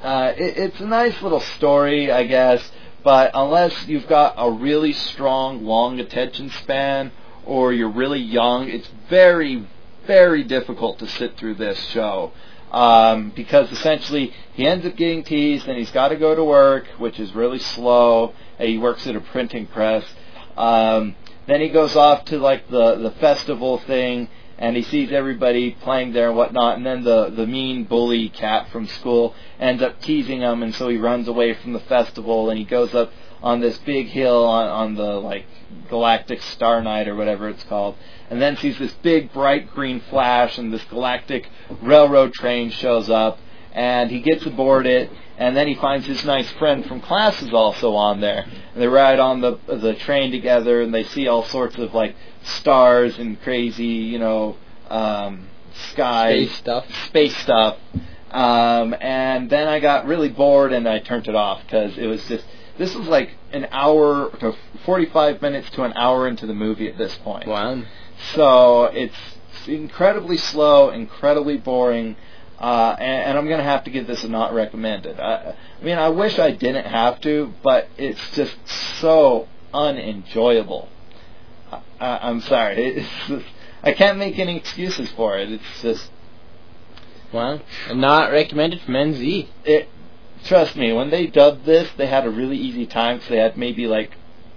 uh, 0.02 0.32
it, 0.36 0.56
it's 0.58 0.80
a 0.80 0.86
nice 0.86 1.20
little 1.22 1.40
story, 1.40 2.10
I 2.10 2.24
guess. 2.24 2.70
But 3.02 3.32
unless 3.34 3.86
you've 3.86 4.08
got 4.08 4.34
a 4.38 4.50
really 4.50 4.94
strong, 4.94 5.64
long 5.64 6.00
attention 6.00 6.48
span, 6.50 7.12
or 7.44 7.72
you're 7.72 7.90
really 7.90 8.20
young, 8.20 8.68
it's 8.68 8.88
very, 9.10 9.66
very 10.06 10.42
difficult 10.42 10.98
to 11.00 11.06
sit 11.06 11.36
through 11.36 11.56
this 11.56 11.78
show. 11.90 12.32
Um, 12.72 13.30
because 13.36 13.70
essentially 13.70 14.32
he 14.54 14.66
ends 14.66 14.84
up 14.84 14.96
getting 14.96 15.22
teased 15.22 15.68
and 15.68 15.78
he's 15.78 15.92
got 15.92 16.08
to 16.08 16.16
go 16.16 16.34
to 16.34 16.42
work, 16.42 16.86
which 16.98 17.20
is 17.20 17.32
really 17.34 17.60
slow. 17.60 18.34
He 18.58 18.78
works 18.78 19.06
at 19.06 19.14
a 19.14 19.20
printing 19.20 19.66
press. 19.66 20.04
Um, 20.56 21.14
then 21.46 21.60
he 21.60 21.68
goes 21.68 21.96
off 21.96 22.24
to 22.26 22.38
like 22.38 22.68
the 22.68 22.96
the 22.96 23.10
festival 23.12 23.78
thing, 23.78 24.28
and 24.58 24.76
he 24.76 24.82
sees 24.82 25.12
everybody 25.12 25.72
playing 25.72 26.12
there 26.12 26.28
and 26.28 26.36
whatnot. 26.36 26.76
And 26.76 26.86
then 26.86 27.04
the 27.04 27.30
the 27.30 27.46
mean 27.46 27.84
bully 27.84 28.28
cat 28.28 28.68
from 28.70 28.86
school 28.86 29.34
ends 29.58 29.82
up 29.82 30.00
teasing 30.00 30.40
him, 30.40 30.62
and 30.62 30.74
so 30.74 30.88
he 30.88 30.96
runs 30.96 31.28
away 31.28 31.54
from 31.54 31.72
the 31.72 31.80
festival 31.80 32.50
and 32.50 32.58
he 32.58 32.64
goes 32.64 32.94
up 32.94 33.12
on 33.44 33.60
this 33.60 33.76
big 33.78 34.06
hill 34.06 34.44
on 34.44 34.66
on 34.66 34.94
the 34.94 35.20
like 35.20 35.44
galactic 35.90 36.40
star 36.40 36.82
night 36.82 37.06
or 37.06 37.14
whatever 37.14 37.48
it's 37.48 37.62
called 37.64 37.94
and 38.30 38.40
then 38.40 38.56
sees 38.56 38.78
this 38.78 38.94
big 39.02 39.32
bright 39.34 39.70
green 39.70 40.00
flash 40.08 40.56
and 40.56 40.72
this 40.72 40.84
galactic 40.84 41.48
railroad 41.82 42.32
train 42.32 42.70
shows 42.70 43.10
up 43.10 43.38
and 43.72 44.10
he 44.10 44.20
gets 44.20 44.46
aboard 44.46 44.86
it 44.86 45.10
and 45.38 45.56
then 45.56 45.66
he 45.66 45.74
finds 45.74 46.06
his 46.06 46.24
nice 46.24 46.50
friend 46.52 46.84
from 46.86 47.00
class 47.00 47.42
is 47.42 47.52
also 47.52 47.94
on 47.94 48.20
there 48.20 48.44
and 48.72 48.82
they 48.82 48.86
ride 48.86 49.18
on 49.18 49.40
the 49.40 49.58
the 49.66 49.94
train 49.94 50.30
together 50.30 50.80
and 50.82 50.92
they 50.94 51.02
see 51.04 51.26
all 51.28 51.44
sorts 51.44 51.76
of 51.76 51.92
like 51.94 52.14
stars 52.42 53.18
and 53.18 53.40
crazy 53.42 53.84
you 53.86 54.18
know 54.18 54.56
um 54.90 55.48
skies 55.90 56.48
Space 56.48 56.58
stuff. 56.58 57.04
space 57.06 57.36
stuff 57.38 57.78
um 58.30 58.94
and 59.00 59.50
then 59.50 59.66
i 59.68 59.80
got 59.80 60.06
really 60.06 60.28
bored 60.28 60.72
and 60.72 60.88
i 60.88 60.98
turned 60.98 61.26
it 61.28 61.34
off 61.34 61.62
because 61.62 61.96
it 61.98 62.06
was 62.06 62.24
just 62.26 62.44
this 62.78 62.94
was 62.94 63.06
like 63.06 63.30
an 63.52 63.66
hour 63.70 64.30
to 64.40 64.52
45 64.84 65.40
minutes 65.40 65.70
to 65.70 65.82
an 65.84 65.92
hour 65.94 66.26
into 66.28 66.46
the 66.46 66.54
movie 66.54 66.88
at 66.88 66.98
this 66.98 67.16
point 67.18 67.46
Wow. 67.46 67.82
so 68.34 68.84
it's 68.86 69.16
incredibly 69.66 70.36
slow, 70.36 70.90
incredibly 70.90 71.56
boring, 71.56 72.16
uh, 72.58 72.96
and, 72.98 73.30
and 73.30 73.38
I'm 73.38 73.46
going 73.46 73.58
to 73.58 73.64
have 73.64 73.84
to 73.84 73.90
give 73.90 74.06
this 74.06 74.24
a 74.24 74.28
not 74.28 74.54
recommended. 74.54 75.18
I, 75.18 75.56
I 75.80 75.84
mean, 75.84 75.98
I 75.98 76.08
wish 76.08 76.38
I 76.38 76.52
didn't 76.52 76.86
have 76.86 77.20
to, 77.22 77.52
but 77.62 77.88
it's 77.98 78.30
just 78.30 78.56
so 79.00 79.48
unenjoyable. 79.72 80.88
I, 81.70 81.80
I, 82.00 82.28
I'm 82.28 82.40
sorry. 82.40 82.74
It's 82.98 83.08
just, 83.28 83.46
I 83.82 83.92
can't 83.92 84.18
make 84.18 84.38
any 84.38 84.56
excuses 84.56 85.10
for 85.12 85.38
it. 85.38 85.50
It's 85.50 85.82
just. 85.82 86.10
And 87.88 88.00
not 88.00 88.30
recommended 88.30 88.80
from 88.82 88.94
NZ. 88.94 89.48
it. 89.64 89.88
Trust 90.44 90.76
me, 90.76 90.92
when 90.92 91.10
they 91.10 91.26
dubbed 91.26 91.64
this, 91.64 91.90
they 91.96 92.06
had 92.06 92.26
a 92.26 92.30
really 92.30 92.56
easy 92.56 92.86
time 92.86 93.16
because 93.16 93.30
they 93.30 93.38
had 93.38 93.56
maybe 93.56 93.86
like 93.86 94.12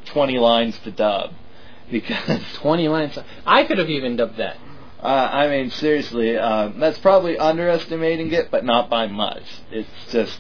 20 0.05 0.37
lines 0.37 0.77
to 0.79 0.91
dub. 0.91 1.33
Because 1.89 2.43
20 2.55 2.89
lines. 2.89 3.17
I 3.45 3.63
could 3.63 3.77
have 3.77 3.89
even 3.89 4.17
dubbed 4.17 4.35
that. 4.37 4.57
Uh, 5.01 5.05
I 5.05 5.47
mean, 5.47 5.69
seriously, 5.69 6.37
uh, 6.37 6.69
that's 6.75 6.97
probably 6.99 7.37
underestimating 7.37 8.31
it, 8.31 8.49
but 8.49 8.65
not 8.65 8.89
by 8.89 9.07
much. 9.07 9.43
It's 9.71 9.89
just 10.11 10.39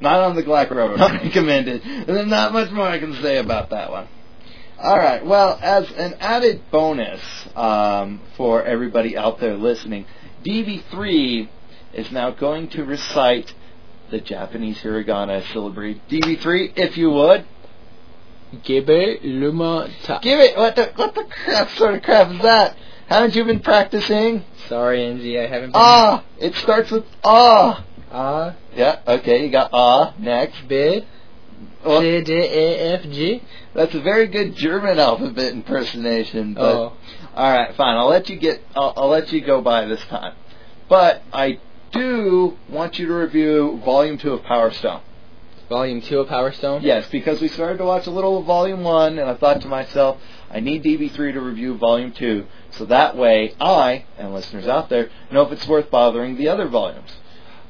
not 0.00 0.20
on 0.20 0.36
the 0.36 0.42
Black 0.42 0.70
Road. 0.70 0.98
Not 0.98 1.12
recommended. 1.22 1.82
There's 2.06 2.26
not 2.26 2.52
much 2.52 2.70
more 2.70 2.86
I 2.86 2.98
can 2.98 3.14
say 3.22 3.38
about 3.38 3.70
that 3.70 3.90
one. 3.90 4.08
All 4.78 4.98
right. 4.98 5.24
Well, 5.24 5.58
as 5.62 5.90
an 5.92 6.14
added 6.20 6.70
bonus 6.70 7.20
um, 7.54 8.20
for 8.36 8.64
everybody 8.64 9.16
out 9.16 9.38
there 9.38 9.56
listening, 9.56 10.06
DB3 10.44 11.48
is 11.94 12.10
now 12.10 12.30
going 12.30 12.68
to 12.70 12.84
recite 12.84 13.54
the 14.10 14.20
Japanese 14.20 14.78
hiragana 14.78 15.50
syllabary. 15.52 16.02
DB3, 16.10 16.72
if 16.76 16.98
you 16.98 17.10
would, 17.10 17.46
Luma 19.22 19.88
Ta. 20.02 20.18
give 20.18 20.40
it. 20.40 20.56
What 20.56 20.76
the 20.76 20.92
what 20.96 21.14
the 21.14 21.24
crap 21.24 21.70
sort 21.70 21.94
of 21.94 22.02
crap 22.02 22.30
is 22.32 22.42
that? 22.42 22.76
Haven't 23.12 23.34
you 23.34 23.44
been 23.44 23.60
practicing? 23.60 24.42
Sorry, 24.68 25.00
NZ, 25.00 25.38
I 25.38 25.46
haven't 25.46 25.72
been. 25.72 25.80
Ah, 25.82 26.24
it 26.38 26.54
starts 26.54 26.90
with 26.90 27.04
ah. 27.22 27.84
A, 28.10 28.56
Yeah, 28.74 29.00
okay, 29.06 29.44
you 29.44 29.50
got 29.50 29.68
ah 29.74 30.14
next. 30.18 30.66
B, 30.66 31.04
Well, 31.84 32.00
C, 32.00 32.22
D, 32.22 32.32
F, 32.34 33.02
G. 33.02 33.42
that's 33.74 33.94
a 33.94 34.00
very 34.00 34.28
good 34.28 34.56
German 34.56 34.98
alphabet 34.98 35.52
impersonation. 35.52 36.54
But 36.54 36.62
Oh. 36.74 36.92
all 37.36 37.52
right, 37.52 37.74
fine. 37.74 37.96
I'll 37.98 38.08
let 38.08 38.30
you 38.30 38.36
get. 38.36 38.62
I'll, 38.74 38.94
I'll 38.96 39.08
let 39.08 39.30
you 39.30 39.42
go 39.42 39.60
by 39.60 39.84
this 39.84 40.02
time. 40.06 40.34
But 40.88 41.22
I 41.34 41.58
do 41.92 42.56
want 42.70 42.98
you 42.98 43.06
to 43.08 43.12
review 43.14 43.78
Volume 43.84 44.16
Two 44.16 44.32
of 44.32 44.42
Power 44.44 44.70
Stone. 44.70 45.00
Volume 45.68 46.02
2 46.02 46.18
of 46.20 46.28
Power 46.28 46.52
Stone. 46.52 46.82
Yes, 46.82 47.08
because 47.10 47.40
we 47.40 47.48
started 47.48 47.78
to 47.78 47.84
watch 47.86 48.06
a 48.06 48.10
little 48.10 48.38
of 48.40 48.44
Volume 48.44 48.82
One, 48.84 49.18
and 49.18 49.30
I 49.30 49.34
thought 49.34 49.62
to 49.62 49.68
myself, 49.68 50.18
I 50.52 50.60
need 50.60 50.84
DB3 50.84 51.32
to 51.32 51.40
review 51.40 51.76
Volume 51.78 52.12
Two, 52.12 52.46
so 52.70 52.84
that 52.86 53.16
way 53.16 53.54
I 53.60 54.04
and 54.18 54.34
listeners 54.34 54.66
out 54.66 54.88
there 54.88 55.10
know 55.30 55.42
if 55.42 55.52
it's 55.52 55.66
worth 55.66 55.90
bothering 55.90 56.36
the 56.36 56.48
other 56.48 56.68
volumes. 56.68 57.10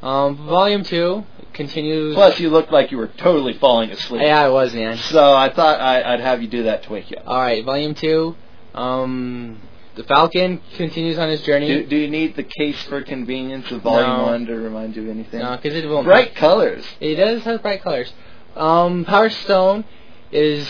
Um, 0.02 0.48
volume 0.48 0.82
2 0.82 1.24
continues. 1.52 2.16
Plus, 2.16 2.40
you 2.40 2.50
looked 2.50 2.72
like 2.72 2.90
you 2.90 2.98
were 2.98 3.06
totally 3.06 3.52
falling 3.54 3.90
asleep. 3.92 4.22
Yeah, 4.22 4.40
I 4.40 4.48
was, 4.48 4.74
man. 4.74 4.96
So 4.96 5.32
I 5.32 5.48
thought 5.52 5.80
I, 5.80 6.14
I'd 6.14 6.20
have 6.20 6.42
you 6.42 6.48
do 6.48 6.64
that 6.64 6.82
to 6.84 6.92
wake 6.92 7.08
you 7.10 7.18
up. 7.18 7.26
Alright, 7.28 7.64
Volume 7.64 7.94
2. 7.94 8.34
Um, 8.74 9.60
the 9.94 10.02
Falcon 10.02 10.60
continues 10.76 11.18
on 11.18 11.28
his 11.28 11.42
journey. 11.42 11.68
Do, 11.68 11.86
do 11.86 11.96
you 11.96 12.08
need 12.10 12.34
the 12.34 12.42
case 12.42 12.82
for 12.84 13.00
convenience 13.02 13.70
of 13.70 13.82
Volume 13.82 14.18
No. 14.18 14.24
1 14.24 14.46
to 14.46 14.54
remind 14.54 14.96
you 14.96 15.04
of 15.04 15.10
anything? 15.10 15.38
No, 15.38 15.56
because 15.56 15.74
it 15.74 15.88
won't. 15.88 16.04
Bright 16.04 16.34
colors. 16.34 16.84
It 16.98 17.14
does 17.14 17.44
have 17.44 17.62
bright 17.62 17.82
colors. 17.82 18.12
Um, 18.56 19.04
Power 19.04 19.30
Stone 19.30 19.84
is 20.32 20.68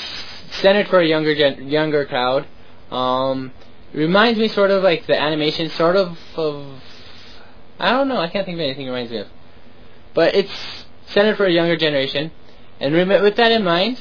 centered 0.52 0.88
for 0.88 1.00
a 1.00 1.06
younger 1.06 1.34
gen- 1.34 1.68
younger 1.68 2.04
crowd. 2.06 2.46
Um, 2.90 3.52
reminds 3.92 4.38
me 4.38 4.48
sort 4.48 4.70
of 4.70 4.82
like 4.82 5.06
the 5.06 5.18
animation, 5.20 5.68
sort 5.70 5.96
of 5.96 6.18
of. 6.36 6.66
I 7.78 7.90
don't 7.90 8.08
know. 8.08 8.18
I 8.18 8.28
can't 8.28 8.44
think 8.46 8.56
of 8.56 8.60
anything 8.60 8.86
it 8.86 8.90
reminds 8.90 9.10
me 9.10 9.18
of. 9.18 9.26
But 10.14 10.34
it's 10.34 10.84
centered 11.06 11.36
for 11.36 11.46
a 11.46 11.50
younger 11.52 11.76
generation, 11.76 12.30
and 12.80 12.94
rem- 12.94 13.22
with 13.22 13.36
that 13.36 13.50
in 13.50 13.64
mind, 13.64 14.00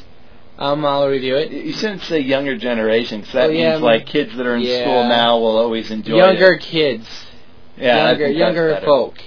um, 0.60 0.86
I'll 0.86 1.08
review 1.08 1.36
it. 1.38 1.52
You 1.52 1.72
shouldn't 1.74 2.02
say 2.04 2.20
younger 2.20 2.58
generation, 2.58 3.22
'cause 3.24 3.32
that 3.34 3.50
Oh, 3.50 3.54
yeah, 3.54 3.72
means 3.72 3.82
like 3.82 4.06
kids 4.06 4.36
that 4.36 4.46
are 4.46 4.56
in 4.56 4.62
yeah. 4.62 4.82
school 4.82 5.04
now 5.06 5.40
will 5.40 5.58
always 5.58 5.90
enjoy 5.90 6.16
it 6.16 6.18
Younger 6.18 6.54
it. 6.54 6.62
kids, 6.62 7.26
Yeah, 7.78 8.10
younger 8.10 8.28
younger 8.28 8.76
folk. 8.84 9.18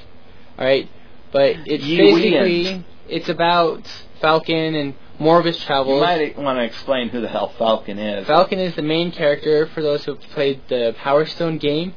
All 0.59 0.65
right, 0.65 0.89
but 1.33 1.57
it's 1.67 1.85
basically 1.85 2.85
it's 3.09 3.29
about 3.29 3.87
Falcon 4.21 4.75
and 4.75 4.95
more 5.19 5.39
of 5.39 5.45
his 5.45 5.59
You 5.61 5.65
travels. 5.67 6.01
might 6.01 6.37
want 6.39 6.59
to 6.59 6.65
explain 6.65 7.09
who 7.09 7.21
the 7.21 7.29
hell 7.29 7.49
Falcon 7.59 7.99
is. 7.99 8.27
Falcon 8.27 8.59
is 8.59 8.75
the 8.75 8.83
main 8.83 9.13
character 9.13 9.67
for 9.67 9.83
those 9.83 10.05
who 10.05 10.15
have 10.15 10.23
played 10.33 10.61
the 10.69 10.95
Power 10.99 11.25
Stone 11.27 11.59
game. 11.59 11.95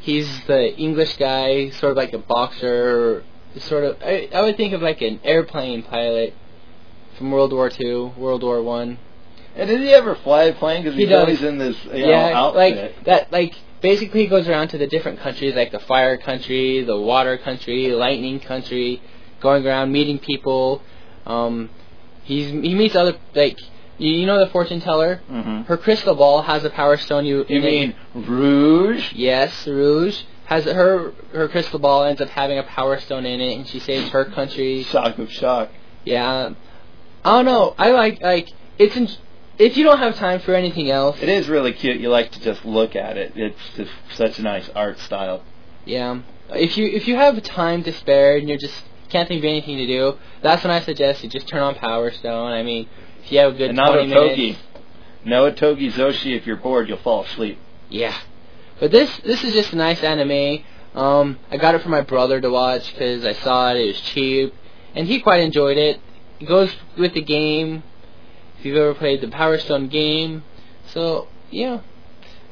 He's 0.00 0.28
the 0.46 0.74
English 0.76 1.16
guy, 1.16 1.70
sort 1.70 1.92
of 1.92 1.96
like 1.96 2.12
a 2.12 2.18
boxer, 2.18 3.24
sort 3.58 3.84
of. 3.84 3.96
I, 4.02 4.28
I 4.34 4.42
would 4.42 4.56
think 4.56 4.72
of 4.74 4.82
like 4.82 5.00
an 5.02 5.20
airplane 5.24 5.82
pilot 5.82 6.34
from 7.16 7.30
World 7.30 7.52
War 7.52 7.68
Two, 7.70 8.12
World 8.16 8.42
War 8.42 8.62
One. 8.62 8.98
and 9.56 9.68
did 9.68 9.80
he 9.80 9.88
ever 9.90 10.14
fly 10.16 10.44
a 10.44 10.54
plane? 10.54 10.82
Because 10.82 10.94
He 10.94 11.02
he's 11.02 11.10
does. 11.10 11.20
always 11.20 11.42
in 11.42 11.58
this 11.58 11.76
you 11.86 11.90
know, 12.06 12.10
yeah, 12.10 12.30
outfit. 12.34 12.56
like 12.76 13.04
that. 13.04 13.32
Like 13.32 13.54
basically, 13.80 14.20
he 14.22 14.26
goes 14.28 14.46
around 14.48 14.68
to 14.68 14.78
the 14.78 14.86
different 14.86 15.18
countries, 15.20 15.54
like 15.56 15.72
the 15.72 15.80
fire 15.80 16.16
country, 16.16 16.84
the 16.84 16.96
water 16.98 17.36
country, 17.38 17.88
lightning 17.92 18.38
country, 18.40 19.02
going 19.40 19.66
around 19.66 19.90
meeting 19.90 20.18
people. 20.18 20.80
Um, 21.26 21.70
he's 22.28 22.50
he 22.50 22.74
meets 22.74 22.94
other 22.94 23.14
like 23.34 23.58
You, 23.98 24.10
you 24.20 24.26
know 24.26 24.38
the 24.38 24.50
fortune 24.56 24.80
teller? 24.80 25.20
Mm-hmm. 25.28 25.62
Her 25.70 25.76
crystal 25.76 26.14
ball 26.14 26.42
has 26.42 26.62
a 26.64 26.70
power 26.70 26.96
stone. 26.96 27.24
You 27.26 27.38
You 27.48 27.56
in 27.58 27.64
it- 27.64 27.70
mean 27.74 27.94
Rouge? 28.14 29.12
Yes, 29.12 29.66
Rouge 29.66 30.22
has 30.44 30.64
her 30.64 31.12
her 31.32 31.48
crystal 31.48 31.78
ball 31.80 32.04
ends 32.04 32.20
up 32.20 32.28
having 32.28 32.58
a 32.58 32.62
power 32.62 32.96
stone 33.00 33.26
in 33.26 33.40
it, 33.40 33.52
and 33.56 33.66
she 33.66 33.80
saves 33.80 34.08
her 34.10 34.24
country. 34.24 34.84
Shock 34.84 35.18
of 35.18 35.30
shock. 35.32 35.68
Yeah, 36.04 36.50
I 37.24 37.30
don't 37.36 37.44
know. 37.44 37.74
I 37.76 37.90
like 37.90 38.22
like 38.22 38.48
it's 38.78 38.96
in, 38.96 39.08
if 39.58 39.76
you 39.76 39.82
don't 39.84 39.98
have 39.98 40.14
time 40.16 40.38
for 40.40 40.54
anything 40.54 40.88
else. 40.90 41.16
It 41.20 41.28
is 41.28 41.48
really 41.48 41.72
cute. 41.72 41.98
You 42.00 42.08
like 42.10 42.30
to 42.36 42.40
just 42.40 42.64
look 42.64 42.94
at 42.94 43.16
it. 43.18 43.32
It's 43.36 43.64
just 43.76 43.90
such 44.14 44.38
a 44.38 44.42
nice 44.42 44.68
art 44.74 44.98
style. 45.00 45.42
Yeah, 45.84 46.20
if 46.66 46.78
you 46.78 46.86
if 46.86 47.08
you 47.08 47.16
have 47.16 47.42
time 47.42 47.82
to 47.82 47.92
spare 47.92 48.36
and 48.38 48.48
you're 48.48 48.58
just 48.68 48.80
can't 49.08 49.28
think 49.28 49.40
of 49.40 49.44
anything 49.44 49.76
to 49.78 49.86
do, 49.86 50.18
that's 50.42 50.62
when 50.64 50.70
I 50.70 50.80
suggest 50.80 51.22
you 51.22 51.30
just 51.30 51.48
turn 51.48 51.62
on 51.62 51.74
Power 51.74 52.10
Stone. 52.10 52.52
I 52.52 52.62
mean, 52.62 52.88
if 53.22 53.32
you 53.32 53.38
have 53.38 53.54
a 53.54 53.56
good 53.56 53.70
and 53.70 53.76
not 53.76 53.92
20 53.92 54.12
Otogi. 54.12 54.36
minutes. 54.36 54.58
No 55.24 55.50
Otogi 55.50 55.92
Zoshi. 55.92 56.36
If 56.36 56.46
you're 56.46 56.56
bored, 56.56 56.88
you'll 56.88 56.98
fall 56.98 57.24
asleep. 57.24 57.58
Yeah, 57.90 58.16
but 58.80 58.90
this 58.90 59.16
this 59.18 59.44
is 59.44 59.52
just 59.52 59.72
a 59.72 59.76
nice 59.76 60.02
anime. 60.02 60.64
Um, 60.94 61.38
I 61.50 61.56
got 61.56 61.74
it 61.74 61.82
for 61.82 61.88
my 61.90 62.00
brother 62.00 62.40
to 62.40 62.50
watch 62.50 62.92
because 62.92 63.24
I 63.24 63.32
saw 63.32 63.70
it. 63.70 63.76
It 63.78 63.86
was 63.86 64.00
cheap, 64.00 64.54
and 64.94 65.06
he 65.06 65.20
quite 65.20 65.40
enjoyed 65.40 65.76
it. 65.76 66.00
It 66.40 66.46
goes 66.46 66.74
with 66.96 67.14
the 67.14 67.22
game. 67.22 67.82
If 68.58 68.64
you've 68.64 68.76
ever 68.76 68.94
played 68.94 69.20
the 69.20 69.28
Power 69.28 69.58
Stone 69.58 69.88
game, 69.88 70.44
so 70.86 71.28
yeah, 71.50 71.80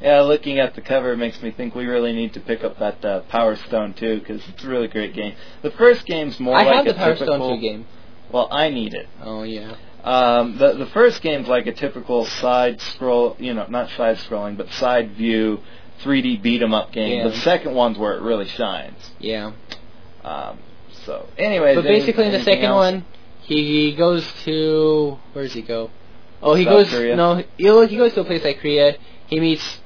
Yeah, 0.00 0.20
looking 0.20 0.58
at 0.58 0.74
the 0.74 0.82
cover 0.82 1.16
makes 1.16 1.42
me 1.42 1.50
think 1.50 1.74
we 1.74 1.86
really 1.86 2.12
need 2.12 2.34
to 2.34 2.40
pick 2.40 2.62
up 2.62 2.78
that 2.80 3.02
uh, 3.04 3.20
Power 3.30 3.56
Stone 3.56 3.94
too, 3.94 4.18
because 4.20 4.42
it's 4.48 4.62
a 4.64 4.68
really 4.68 4.88
great 4.88 5.14
game. 5.14 5.34
The 5.62 5.70
first 5.70 6.04
game's 6.06 6.38
more 6.38 6.54
I 6.54 6.64
like 6.64 6.74
have 6.76 6.86
a 6.86 6.92
the 6.92 6.94
Power 6.98 7.12
typical. 7.14 7.34
Stone 7.36 7.56
2 7.56 7.60
game. 7.62 7.86
Well, 8.30 8.48
I 8.50 8.68
need 8.70 8.92
it. 8.92 9.08
Oh 9.22 9.42
yeah, 9.44 9.76
Um, 10.04 10.58
the 10.58 10.72
the 10.74 10.86
first 10.86 11.22
game's 11.22 11.48
like 11.48 11.66
a 11.66 11.72
typical 11.72 12.24
side 12.26 12.80
scroll, 12.80 13.36
you 13.38 13.54
know, 13.54 13.66
not 13.68 13.88
side 13.90 14.16
scrolling, 14.18 14.56
but 14.56 14.68
side 14.72 15.12
view, 15.12 15.60
3D 16.02 16.42
beat 16.42 16.60
'em 16.60 16.74
up 16.74 16.92
game. 16.92 17.18
Yeah. 17.18 17.28
The 17.28 17.36
second 17.36 17.74
one's 17.74 17.96
where 17.98 18.14
it 18.16 18.22
really 18.22 18.46
shines. 18.48 19.12
yeah. 19.18 19.52
Um, 20.24 20.58
so, 21.04 21.26
anyways, 21.38 21.76
But 21.76 21.84
basically, 21.84 22.26
in 22.26 22.32
the 22.32 22.42
second 22.42 22.64
else? 22.64 22.74
one, 22.74 23.04
he 23.42 23.94
goes 23.96 24.30
to 24.44 25.16
where 25.32 25.44
does 25.44 25.52
he 25.54 25.62
go? 25.62 25.90
Oh, 26.42 26.54
he 26.54 26.64
South 26.64 26.72
goes 26.72 26.90
Korea? 26.90 27.14
no, 27.16 27.36
he, 27.36 27.44
he 27.56 27.96
goes 27.96 28.12
to 28.14 28.20
a 28.22 28.24
place 28.24 28.42
like 28.44 28.58
Korea. 28.58 28.96
He 29.28 29.38
meets 29.40 29.80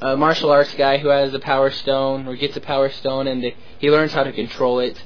a 0.00 0.16
martial 0.16 0.50
arts 0.50 0.74
guy 0.74 0.98
who 0.98 1.08
has 1.08 1.32
a 1.34 1.38
power 1.38 1.70
stone 1.70 2.26
or 2.26 2.36
gets 2.36 2.56
a 2.56 2.60
power 2.60 2.88
stone, 2.90 3.26
and 3.26 3.52
he 3.78 3.90
learns 3.90 4.12
how 4.12 4.22
to 4.24 4.32
control 4.32 4.80
it. 4.80 5.02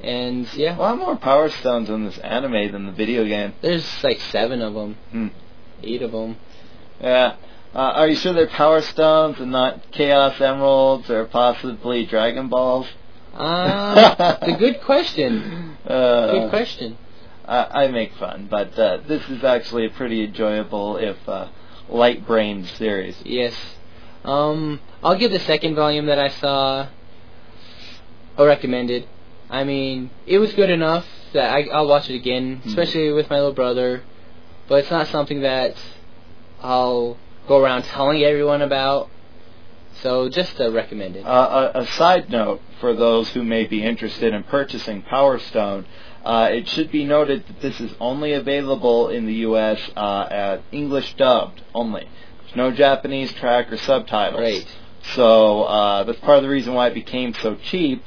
And 0.00 0.46
yeah, 0.54 0.76
a 0.76 0.78
lot 0.78 0.98
more 0.98 1.16
Power 1.16 1.48
Stones 1.48 1.88
in 1.88 2.04
this 2.04 2.18
anime 2.18 2.70
than 2.70 2.84
the 2.86 2.92
video 2.92 3.24
game. 3.24 3.54
there's 3.62 4.04
like 4.04 4.20
seven 4.20 4.60
of 4.60 4.74
them, 4.74 4.96
Hmm. 5.10 5.28
eight 5.82 6.02
of 6.02 6.12
them. 6.12 6.36
Yeah. 7.00 7.36
Uh, 7.74 7.78
are 7.78 8.06
you 8.08 8.14
sure 8.14 8.32
they're 8.34 8.46
Power 8.46 8.82
Stones 8.82 9.40
and 9.40 9.50
not 9.52 9.90
Chaos 9.92 10.38
Emeralds 10.40 11.08
or 11.10 11.24
possibly 11.24 12.04
Dragon 12.06 12.48
Balls? 12.48 12.86
Ah, 13.38 14.38
a 14.40 14.52
good 14.56 14.80
question. 14.80 15.76
Uh, 15.86 16.30
Good 16.32 16.48
question. 16.50 16.96
I, 17.46 17.84
I 17.84 17.88
make 17.88 18.14
fun, 18.14 18.48
but 18.50 18.78
uh, 18.78 18.98
this 19.06 19.28
is 19.28 19.44
actually 19.44 19.84
a 19.84 19.90
pretty 19.90 20.24
enjoyable, 20.24 20.96
if 20.96 21.16
uh, 21.28 21.48
light 21.90 22.26
brained 22.26 22.66
series. 22.66 23.14
Yes. 23.26 23.54
Um, 24.26 24.80
I'll 25.02 25.16
give 25.18 25.30
the 25.32 25.38
second 25.40 25.74
volume 25.76 26.06
that 26.06 26.18
I 26.18 26.28
saw 26.28 26.88
a 28.36 28.44
recommended. 28.44 29.06
I 29.48 29.64
mean, 29.64 30.10
it 30.26 30.38
was 30.38 30.52
good 30.54 30.70
enough 30.70 31.06
that 31.32 31.50
I, 31.54 31.62
I'll 31.72 31.86
watch 31.88 32.10
it 32.10 32.16
again, 32.16 32.56
Hmm. 32.62 32.68
especially 32.68 33.12
with 33.12 33.30
my 33.30 33.36
little 33.36 33.52
brother. 33.54 34.02
But 34.68 34.80
it's 34.80 34.90
not 34.90 35.06
something 35.08 35.42
that 35.42 35.76
I'll 36.60 37.16
go 37.46 37.58
around 37.62 37.84
telling 37.84 38.22
everyone 38.24 38.62
about. 38.62 39.08
So 40.02 40.28
just 40.28 40.58
a 40.60 40.70
recommended. 40.70 41.24
Uh, 41.24 41.70
a, 41.74 41.80
a 41.80 41.86
side 41.86 42.28
note 42.28 42.60
for 42.80 42.92
those 42.94 43.30
who 43.30 43.42
may 43.44 43.64
be 43.64 43.82
interested 43.82 44.34
in 44.34 44.42
purchasing 44.42 45.02
Power 45.02 45.38
Stone, 45.38 45.86
uh, 46.24 46.48
it 46.50 46.68
should 46.68 46.90
be 46.90 47.04
noted 47.04 47.46
that 47.46 47.60
this 47.60 47.80
is 47.80 47.92
only 48.00 48.32
available 48.32 49.08
in 49.08 49.24
the 49.26 49.34
U.S. 49.48 49.78
Uh, 49.96 50.26
at 50.30 50.62
English 50.72 51.14
dubbed 51.14 51.62
only. 51.72 52.08
No 52.56 52.70
Japanese 52.72 53.32
track 53.34 53.70
or 53.72 53.76
subtitles. 53.76 54.40
Right. 54.40 54.66
So 55.14 55.62
uh, 55.64 56.02
that's 56.04 56.18
part 56.20 56.38
of 56.38 56.42
the 56.42 56.48
reason 56.48 56.74
why 56.74 56.88
it 56.88 56.94
became 56.94 57.34
so 57.34 57.54
cheap. 57.56 58.02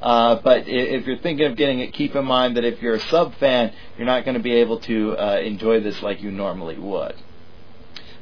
Uh, 0.00 0.36
but 0.44 0.64
if 0.68 1.06
you're 1.06 1.16
thinking 1.18 1.46
of 1.46 1.56
getting 1.56 1.78
it, 1.80 1.92
keep 1.94 2.14
in 2.14 2.24
mind 2.24 2.56
that 2.56 2.64
if 2.64 2.80
you're 2.82 2.94
a 2.94 3.00
sub 3.00 3.34
fan, 3.36 3.72
you're 3.96 4.06
not 4.06 4.24
going 4.24 4.36
to 4.36 4.42
be 4.42 4.52
able 4.52 4.78
to 4.80 5.16
uh, 5.16 5.38
enjoy 5.38 5.80
this 5.80 6.02
like 6.02 6.20
you 6.22 6.30
normally 6.30 6.78
would. 6.78 7.14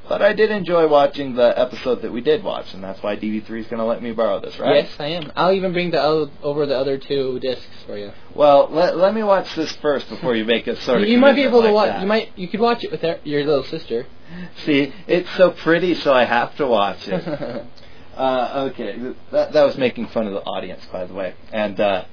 But 0.09 0.21
I 0.21 0.33
did 0.33 0.51
enjoy 0.51 0.88
watching 0.88 1.35
the 1.37 1.59
episode 1.59 2.03
that 2.03 2.12
we 2.12 2.21
did 2.21 2.42
watch, 2.45 2.75
and 2.75 2.83
that's 2.83 3.03
why 3.03 3.16
DV3 3.16 3.61
is 3.61 3.66
going 3.66 3.79
to 3.79 3.85
let 3.85 4.03
me 4.03 4.12
borrow 4.12 4.40
this, 4.40 4.59
right? 4.59 4.85
Yes, 4.85 4.90
I 4.99 5.07
am. 5.07 5.33
I'll 5.37 5.53
even 5.53 5.73
bring 5.73 5.90
the 5.90 6.03
o- 6.03 6.31
over 6.42 6.66
the 6.66 6.77
other 6.77 6.99
two 6.99 7.38
discs 7.40 7.66
for 7.87 7.97
you. 7.97 8.11
Well, 8.35 8.68
let, 8.71 8.97
let 8.97 9.14
me 9.14 9.23
watch 9.23 9.55
this 9.55 9.73
first 9.77 10.09
before 10.09 10.35
you 10.37 10.45
make 10.45 10.66
a 10.66 10.77
sort 10.83 11.03
of. 11.03 11.09
you 11.09 11.18
might 11.18 11.35
be 11.35 11.42
able 11.45 11.62
to 11.62 11.73
watch. 11.73 11.88
that. 11.88 12.01
You 12.03 12.07
might. 12.07 12.37
You 12.37 12.49
could 12.49 12.61
watch 12.61 12.85
it 12.85 12.90
with 12.90 13.03
your 13.25 13.45
little 13.45 13.64
sister. 13.64 14.07
See, 14.64 14.92
it's 15.07 15.31
so 15.37 15.51
pretty, 15.51 15.95
so 15.95 16.12
I 16.12 16.25
have 16.25 16.55
to 16.57 16.66
watch 16.66 17.07
it. 17.09 17.66
Uh, 18.14 18.68
okay, 18.71 19.14
that, 19.31 19.55
that 19.55 19.64
was 19.64 19.79
making 19.79 20.07
fun 20.09 20.27
of 20.27 20.35
the 20.35 20.42
audience, 20.42 20.85
by 20.92 21.07
the 21.07 21.14
way. 21.14 21.33
And 21.51 21.81
uh, 21.81 22.05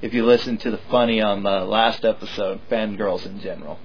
if 0.00 0.14
you 0.14 0.24
listen 0.24 0.56
to 0.56 0.70
the 0.70 0.78
funny 0.90 1.20
on 1.20 1.42
the 1.42 1.60
last 1.66 2.06
episode, 2.06 2.58
fangirls 2.70 3.26
in 3.26 3.38
general. 3.38 3.78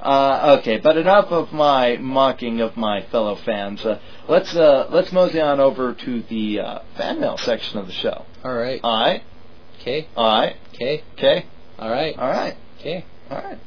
Uh, 0.00 0.58
okay, 0.60 0.78
but 0.78 0.96
enough 0.96 1.26
of 1.32 1.52
my 1.52 1.96
mocking 1.96 2.60
of 2.60 2.76
my 2.76 3.02
fellow 3.10 3.34
fans. 3.34 3.84
Uh, 3.84 3.98
let's 4.28 4.54
uh, 4.54 4.86
let's 4.90 5.10
mosey 5.10 5.40
on 5.40 5.58
over 5.58 5.92
to 5.92 6.22
the 6.22 6.60
uh, 6.60 6.78
fan 6.96 7.20
mail 7.20 7.36
section 7.36 7.78
of 7.80 7.88
the 7.88 7.92
show. 7.92 8.24
All 8.44 8.54
right. 8.54 8.80
Okay. 9.80 10.06
all 10.16 10.40
right, 10.40 10.56
Okay. 10.74 11.02
okay, 11.18 11.46
All 11.80 11.90
right. 11.90 12.16
all 12.16 12.30
right, 12.30 12.56
Okay. 12.78 13.04
all 13.28 13.38
right. 13.38 13.58